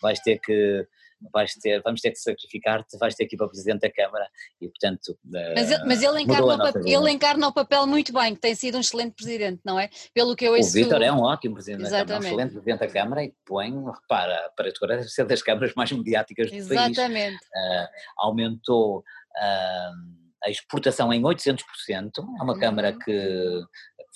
[0.00, 0.86] vais ter que
[1.32, 4.28] vais ter, vamos ter que sacrificar-te, vais ter que ir para o Presidente da Câmara
[4.60, 8.34] e portanto mas, ele, mas ele, encarna o papel, ele encarna o papel muito bem,
[8.34, 9.88] que tem sido um excelente Presidente, não é?
[10.12, 10.52] Pelo que eu.
[10.52, 12.08] O Vítor é um ótimo Presidente Exatamente.
[12.08, 15.72] da Câmara, um excelente Presidente da Câmara e põe, repara, para deve ser das câmaras
[15.74, 16.96] mais mediáticas do Exatamente.
[16.96, 16.98] país.
[16.98, 17.36] Exatamente.
[17.36, 17.88] Uh,
[18.18, 18.98] aumentou...
[18.98, 22.60] Uh, a exportação em 800%, é uma uhum.
[22.60, 23.62] Câmara que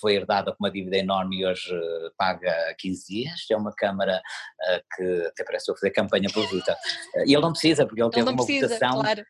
[0.00, 4.20] foi herdada com uma dívida enorme e hoje eh, paga 15 dias, é uma Câmara
[4.20, 6.76] uh, que até parece que fazer campanha pelo Vita.
[7.14, 9.24] Uh, e ele não precisa, porque ele, ele teve uma precisa, votação claro.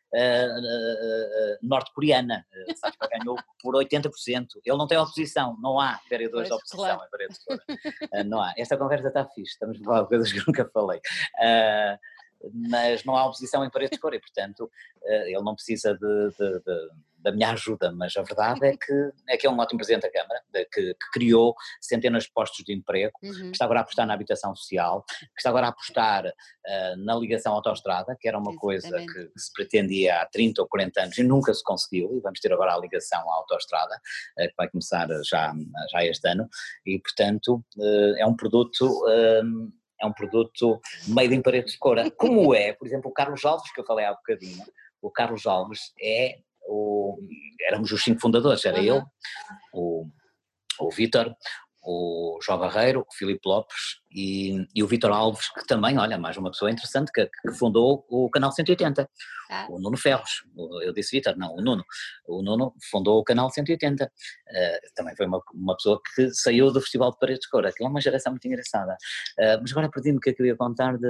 [1.61, 2.45] norte-coreana,
[3.11, 4.09] ganhou por 80%.
[4.65, 7.01] Ele não tem oposição, não há vereadores de oposição claro.
[8.13, 8.53] em não há.
[8.57, 10.99] Esta conversa está fixe, estamos a falar de coisas que eu nunca falei
[12.53, 14.69] mas não há oposição em paredes de cor e, portanto,
[15.03, 16.89] eh, ele não precisa de, de, de,
[17.21, 20.11] da minha ajuda, mas a verdade é que é, que é um ótimo Presidente da
[20.11, 23.33] Câmara, que, que criou centenas de postos de emprego, uhum.
[23.33, 27.15] que está agora a apostar na habitação social, que está agora a apostar uh, na
[27.15, 31.23] ligação autoestrada, que era uma coisa que, se pretendia há 30 ou 40 anos e
[31.23, 35.07] nunca se conseguiu, e vamos ter agora a ligação à autoestrada, uh, que vai começar
[35.23, 35.53] já,
[35.91, 36.47] já este ano,
[36.85, 39.01] e portanto uh, é um produto
[40.01, 43.71] é um produto made in paredes de cora, como é, por exemplo, o Carlos Alves,
[43.71, 44.63] que eu falei há bocadinho,
[45.01, 46.39] o Carlos Alves é
[46.71, 47.17] o,
[47.67, 48.85] éramos os cinco fundadores, era uhum.
[48.85, 49.03] eu,
[49.73, 50.05] o,
[50.79, 51.35] o Vítor,
[51.83, 56.37] o João Barreiro, o Filipe Lopes e, e o Vitor Alves, que também, olha, mais
[56.37, 59.09] uma pessoa interessante, que, que fundou o Canal 180,
[59.49, 59.67] ah.
[59.69, 60.43] o Nuno Ferros,
[60.83, 61.83] eu disse Vitor, não, o Nuno,
[62.27, 64.09] o Nuno fundou o Canal 180, uh,
[64.49, 67.87] eh, também foi uma, uma pessoa que saiu do Festival de Paredes de Cor, aquilo
[67.87, 71.07] é uma geração muito engraçada, uh, mas agora perdi-me o que eu queria contar de...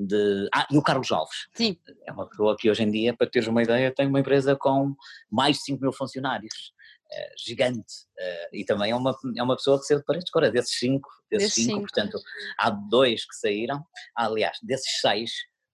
[0.00, 0.48] De...
[0.54, 1.48] Ah, e o Carlos Alves.
[1.54, 1.76] Sim.
[2.06, 4.94] É uma pessoa que hoje em dia, para teres uma ideia, tem uma empresa com
[5.30, 6.72] mais de 5 mil funcionários.
[7.10, 10.30] Eh, gigante uh, e também é uma, é uma pessoa que saiu de Paredes de
[10.30, 12.20] Cora, desses cinco, desses cinco, cinco, portanto
[12.58, 13.82] há dois que saíram,
[14.14, 15.30] ah, aliás, desses seis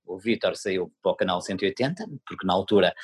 [0.07, 2.95] o Vitor saiu para o canal 180, porque na altura,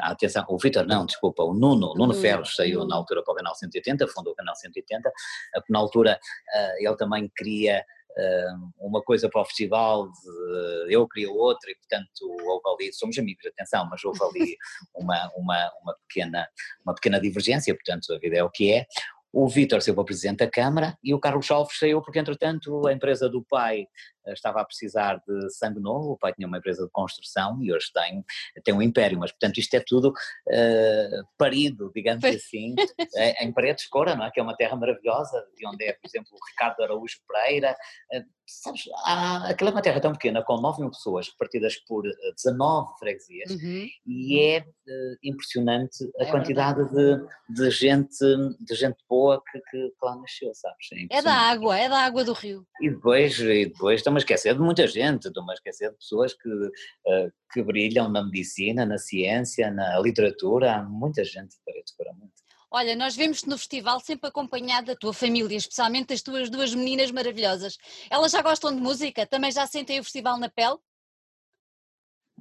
[0.00, 3.54] atenção, o Vitor não, desculpa, o Nuno, Nuno Ferros saiu na altura para o canal
[3.54, 5.12] 180, fundou o canal 180,
[5.68, 7.84] na altura uh, ele também queria
[8.78, 10.08] uma coisa para o festival,
[10.88, 14.56] eu queria outra, e portanto houve ali, somos amigos, atenção, mas houve ali
[14.94, 16.48] uma, uma, uma, pequena,
[16.84, 18.86] uma pequena divergência, portanto a vida é o que é.
[19.32, 22.92] O Vítor saiu para presidente da Câmara e o Carlos Alves saiu porque, entretanto, a
[22.92, 23.86] empresa do pai
[24.32, 27.90] estava a precisar de sangue novo, o pai tinha uma empresa de construção e hoje
[27.92, 28.24] tem,
[28.62, 32.74] tem um império, mas portanto isto é tudo uh, parido, digamos assim,
[33.40, 34.30] em Paredes Cora, não é?
[34.30, 37.76] que é uma terra maravilhosa, de onde é, por exemplo, o Ricardo Araújo Pereira,
[38.14, 42.04] uh, sabes, há, aquela é uma terra tão pequena, com 9 mil pessoas, repartidas por
[42.34, 43.86] 19 freguesias, uhum.
[44.06, 48.24] e é uh, impressionante a é quantidade de, de, gente,
[48.60, 50.88] de gente boa que, que, lá nasceu, sabes?
[51.10, 52.66] É, é, da água, é da água do rio.
[52.80, 56.48] E depois, e depois a esquecer de muita gente, estão a esquecer de pessoas que,
[56.48, 62.32] uh, que brilham na medicina, na ciência, na literatura, há muita gente para para muito.
[62.70, 67.10] Olha, nós vemos-te no festival sempre acompanhado da tua família, especialmente das tuas duas meninas
[67.10, 67.78] maravilhosas.
[68.10, 69.26] Elas já gostam de música?
[69.26, 70.76] Também já sentem o festival na pele?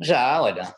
[0.01, 0.76] Já, olha.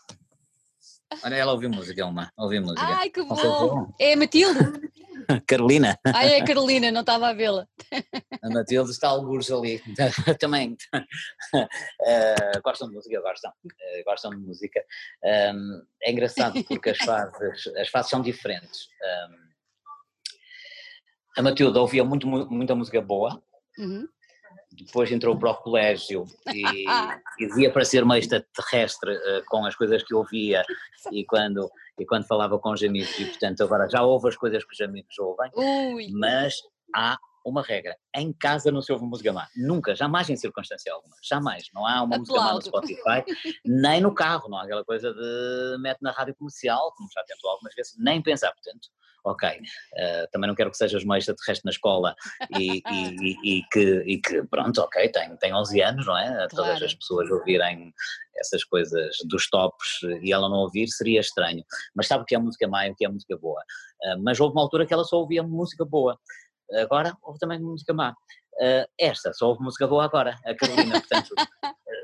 [1.24, 2.32] Olha, ela ouviu música, uma.
[2.38, 2.82] Ouviu música.
[2.84, 3.94] Ai, que bom!
[4.00, 4.60] É a Matilde?
[5.48, 5.98] Carolina.
[6.06, 7.68] Ah, é a Carolina, não estava a vê-la.
[8.42, 9.82] A Matilde está alguns ali.
[10.40, 10.78] Também.
[11.54, 13.52] Uh, gostam de música, gostam.
[13.66, 14.82] Uh, gostam de música.
[15.54, 18.88] Um, é engraçado porque as fases, as fases são diferentes.
[19.04, 19.48] Um,
[21.38, 23.42] a Matilde ouvia muito, muita música boa.
[23.78, 24.08] Uhum
[24.86, 26.86] depois entrou para o colégio e,
[27.40, 30.64] e via para ser uma extraterrestre uh, com as coisas que ouvia
[31.12, 31.70] e quando,
[32.00, 34.82] e quando falava com os amigos, e portanto agora já ouve as coisas que os
[34.82, 36.08] amigos ouvem, Ui.
[36.12, 36.56] mas
[36.96, 37.18] há
[37.50, 41.68] uma regra, em casa não se ouve música má, nunca, jamais em circunstância alguma, jamais,
[41.74, 43.24] não há uma música má no Spotify,
[43.66, 47.50] nem no carro, não há aquela coisa de mete na rádio comercial, como já tentou
[47.50, 48.90] algumas vezes, nem pensar, portanto,
[49.24, 52.16] ok, uh, também não quero que sejas uma extraterrestre na escola
[52.58, 56.28] e, e, e, que, e que, pronto, ok, tem, tem 11 anos, não é?
[56.28, 56.50] Claro.
[56.50, 57.94] Todas as pessoas ouvirem
[58.38, 61.64] essas coisas dos tops e ela não ouvir seria estranho,
[61.96, 63.62] mas sabe o que é música má e o que é música boa.
[64.04, 66.18] Uh, mas houve uma altura que ela só ouvia música boa,
[66.74, 68.12] agora houve também música má.
[68.60, 71.34] Uh, esta, só houve música boa agora, a Carolina, portanto,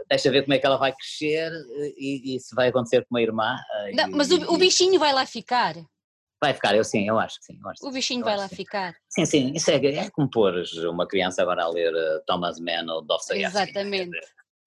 [0.09, 1.51] deixa ver como é que ela vai crescer
[1.97, 3.57] e, e se vai acontecer com a irmã.
[3.93, 5.73] Não, mas o, o, bichinho vai lá ficar.
[6.41, 7.59] Vai ficar, eu sim, eu acho que sim.
[7.65, 8.55] Acho, o bichinho vai lá sim.
[8.55, 8.93] ficar.
[9.09, 10.53] Sim, sim, isso é, é como pôr
[10.89, 13.45] uma criança agora a ler uh, Thomas Mann ou Dostoevsky.
[13.45, 14.19] Exatamente.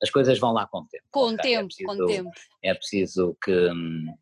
[0.03, 1.05] As coisas vão lá com o tempo.
[1.11, 1.57] Com o okay?
[1.57, 2.31] tempo, é preciso, com o tempo.
[2.63, 3.71] É preciso que.
[3.71, 4.15] Hum,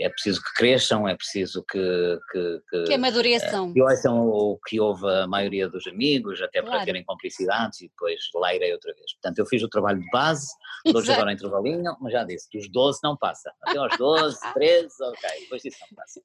[0.00, 2.18] é preciso que cresçam, é preciso que.
[2.32, 3.72] Que, que, que amadureçam.
[3.72, 6.76] Que ouçam o que ouve a maioria dos amigos, até claro.
[6.76, 9.12] para terem complicidades e depois lá irei outra vez.
[9.14, 10.48] Portanto, eu fiz o trabalho de base,
[10.86, 13.52] hoje agora em intervalinho, mas já disse, dos 12 não passa.
[13.62, 16.20] Até aos 12, 13, ok, depois disso não passa.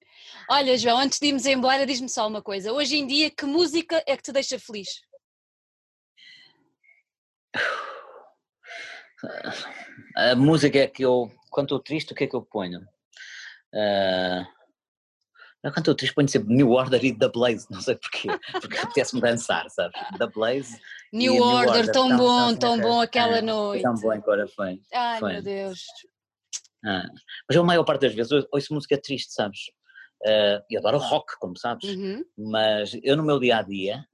[0.49, 2.71] Olha, João, antes de irmos embora, diz-me só uma coisa.
[2.71, 4.87] Hoje em dia, que música é que te deixa feliz?
[10.15, 12.85] A música é que eu, quando estou triste, o que é que eu ponho?
[13.75, 14.45] Uh,
[15.61, 18.27] quando estou triste ponho sempre New Order e The Blaze, não sei porquê,
[18.61, 19.99] porque apetece-me dançar, sabes?
[20.17, 20.79] The Blaze
[21.11, 23.83] New, New Order, Order, tão, tão bom, tão bom aquela é, noite.
[23.83, 24.79] Tão bom agora foi.
[24.93, 25.33] Ai foi.
[25.33, 25.83] meu Deus.
[26.85, 27.07] Ah,
[27.49, 29.59] mas a maior parte das vezes ouço música triste, sabes?
[30.23, 32.23] Uh, e adoro rock, como sabes, uhum.
[32.37, 34.05] mas eu no meu dia a dia,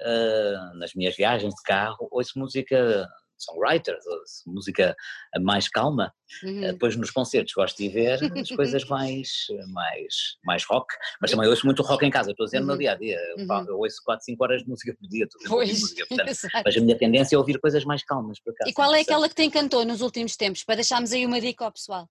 [0.00, 3.08] uh, nas minhas viagens de carro, ouço música
[3.44, 4.04] songwriters,
[4.46, 4.94] música
[5.40, 6.12] mais calma.
[6.42, 6.60] Uhum.
[6.60, 10.14] Depois nos concertos gosto de ver as coisas mais, mais,
[10.44, 12.80] mais rock, mas também ouço muito rock em casa, estou a dizer no meu uhum.
[12.80, 13.18] dia a dia.
[13.36, 13.66] Uhum.
[13.68, 16.30] Eu ouço 4, 5 horas de música por dia, a música, portanto,
[16.64, 18.40] mas a minha tendência é ouvir coisas mais calmas.
[18.40, 20.64] Por acaso, e qual é aquela que te encantou nos últimos tempos?
[20.64, 22.08] Para deixarmos aí uma dica ao pessoal.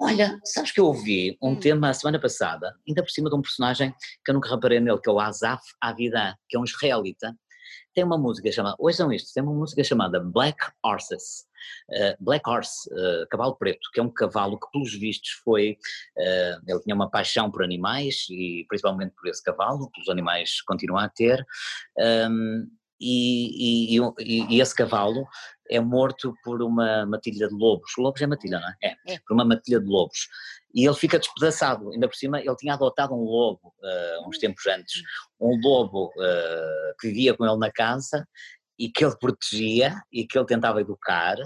[0.00, 1.56] Olha, sabes que eu ouvi um hum.
[1.56, 3.92] tema a semana passada, ainda por cima de um personagem
[4.24, 7.36] que eu nunca reparei nele, que é o Azaf Avida, que é um israelita,
[7.94, 11.46] tem uma música chamada, ouçam isto, tem uma música chamada Black Horses,
[11.90, 15.78] uh, Black Horse, uh, cavalo preto, que é um cavalo que pelos vistos foi,
[16.16, 21.04] uh, ele tinha uma paixão por animais e principalmente por esse cavalo, pelos animais continua
[21.04, 21.44] a ter,
[22.30, 22.66] um,
[23.00, 25.24] e, e, e, e, esse cavalo
[25.70, 27.92] é morto por uma matilha de lobos.
[27.96, 28.76] Lobos é matilha, não é?
[28.82, 29.18] É, é.
[29.20, 30.28] por uma matilha de lobos
[30.74, 31.90] e ele fica despedaçado.
[31.90, 35.02] Ainda por cima, ele tinha adotado um lobo uh, uns tempos antes,
[35.40, 38.26] um lobo uh, que vivia com ele na casa
[38.78, 41.36] e que ele protegia e que ele tentava educar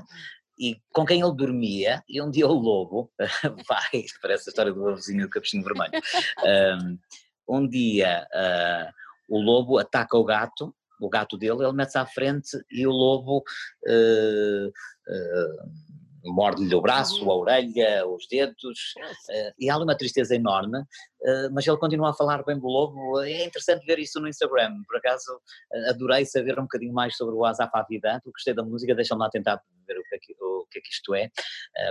[0.59, 3.11] e com quem ele dormia, e um dia o lobo,
[3.69, 5.93] vai, parece a história do lobozinho do capuchinho vermelho,
[6.45, 6.99] um,
[7.49, 8.93] um dia uh,
[9.29, 13.39] o lobo ataca o gato, o gato dele, ele mete-se à frente e o lobo
[13.89, 15.73] uh, uh,
[16.25, 17.31] morde-lhe o braço, uhum.
[17.31, 18.95] a orelha, os dedos,
[19.29, 22.67] uh, e há ali uma tristeza enorme, uh, mas ele continua a falar bem do
[22.67, 23.21] lobo.
[23.21, 27.35] É interessante ver isso no Instagram, por acaso uh, adorei saber um bocadinho mais sobre
[27.35, 30.67] o Azaf Avidante, gostei da música, deixa-me lá tentar ver o que é que, o
[30.71, 31.31] que, é que isto é,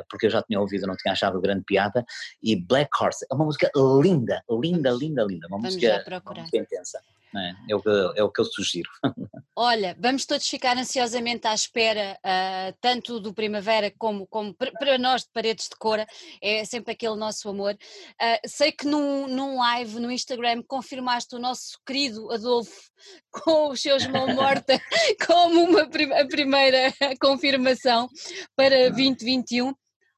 [0.09, 2.05] porque eu já tinha ouvido, não tinha achado grande piada,
[2.41, 3.69] e Black Horse, é uma música
[4.01, 7.01] linda, linda, linda, linda, uma, música, uma música intensa.
[7.35, 8.89] É, é, o que, é o que eu sugiro.
[9.55, 15.23] Olha, vamos todos ficar ansiosamente à espera, uh, tanto do Primavera como, como para nós
[15.23, 16.05] de Paredes de Cora,
[16.41, 17.73] é sempre aquele nosso amor.
[17.73, 22.91] Uh, sei que num, num live no Instagram confirmaste o nosso querido Adolfo
[23.31, 24.79] com os seus mão morta
[25.25, 28.09] como uma, a primeira confirmação
[28.55, 29.73] para 2021.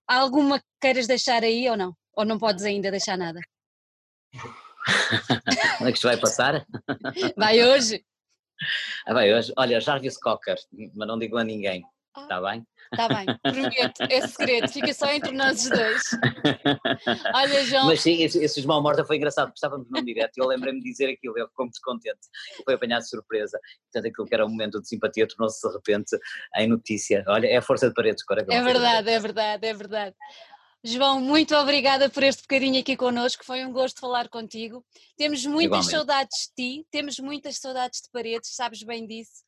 [0.07, 1.95] Alguma queiras deixar aí ou não?
[2.15, 3.39] Ou não podes ainda deixar nada?
[5.79, 6.65] Onde é que isto vai passar?
[7.37, 8.03] Vai hoje.
[9.07, 9.53] Ah, vai hoje.
[9.57, 10.57] Olha, Jarvis Cocker,
[10.95, 11.83] mas não digo a ninguém.
[12.15, 12.67] Está ah, bem?
[12.91, 16.03] Está bem, prometo, é segredo, fica só entre nós dois.
[17.33, 17.87] Olha, João.
[17.87, 20.79] Mas sim, esse, esse João Morta foi engraçado, porque estávamos num direto e eu lembrei-me
[20.79, 22.19] de dizer aquilo, ele ficou muito contente,
[22.63, 23.59] foi apanhado de surpresa.
[23.91, 26.15] Portanto, aquilo que era um momento de simpatia tornou-se de repente
[26.55, 27.23] em notícia.
[27.27, 28.55] Olha, é a força de paredes, Coragão.
[28.55, 30.15] É verdade, é verdade, é verdade.
[30.85, 34.85] João, muito obrigada por este bocadinho aqui connosco, foi um gosto falar contigo.
[35.15, 35.91] Temos muitas Igualmente.
[35.91, 39.43] saudades de ti, temos muitas saudades de paredes, sabes bem disso,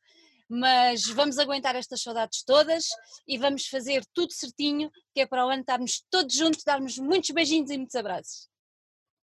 [0.48, 2.86] mas vamos aguentar estas saudades todas
[3.28, 7.28] e vamos fazer tudo certinho, que é para o ano estarmos todos juntos, darmos muitos
[7.30, 8.48] beijinhos e muitos abraços.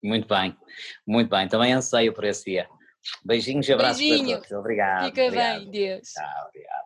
[0.00, 0.56] Muito bem,
[1.04, 2.68] muito bem, também anseio por esse dia.
[3.24, 4.28] Beijinhos e abraços Beijinho.
[4.28, 4.52] para todos.
[4.52, 5.04] Obrigado.
[5.06, 5.60] Fica obrigado.
[5.60, 6.08] bem, Deus.
[6.08, 6.85] Tchau, obrigado.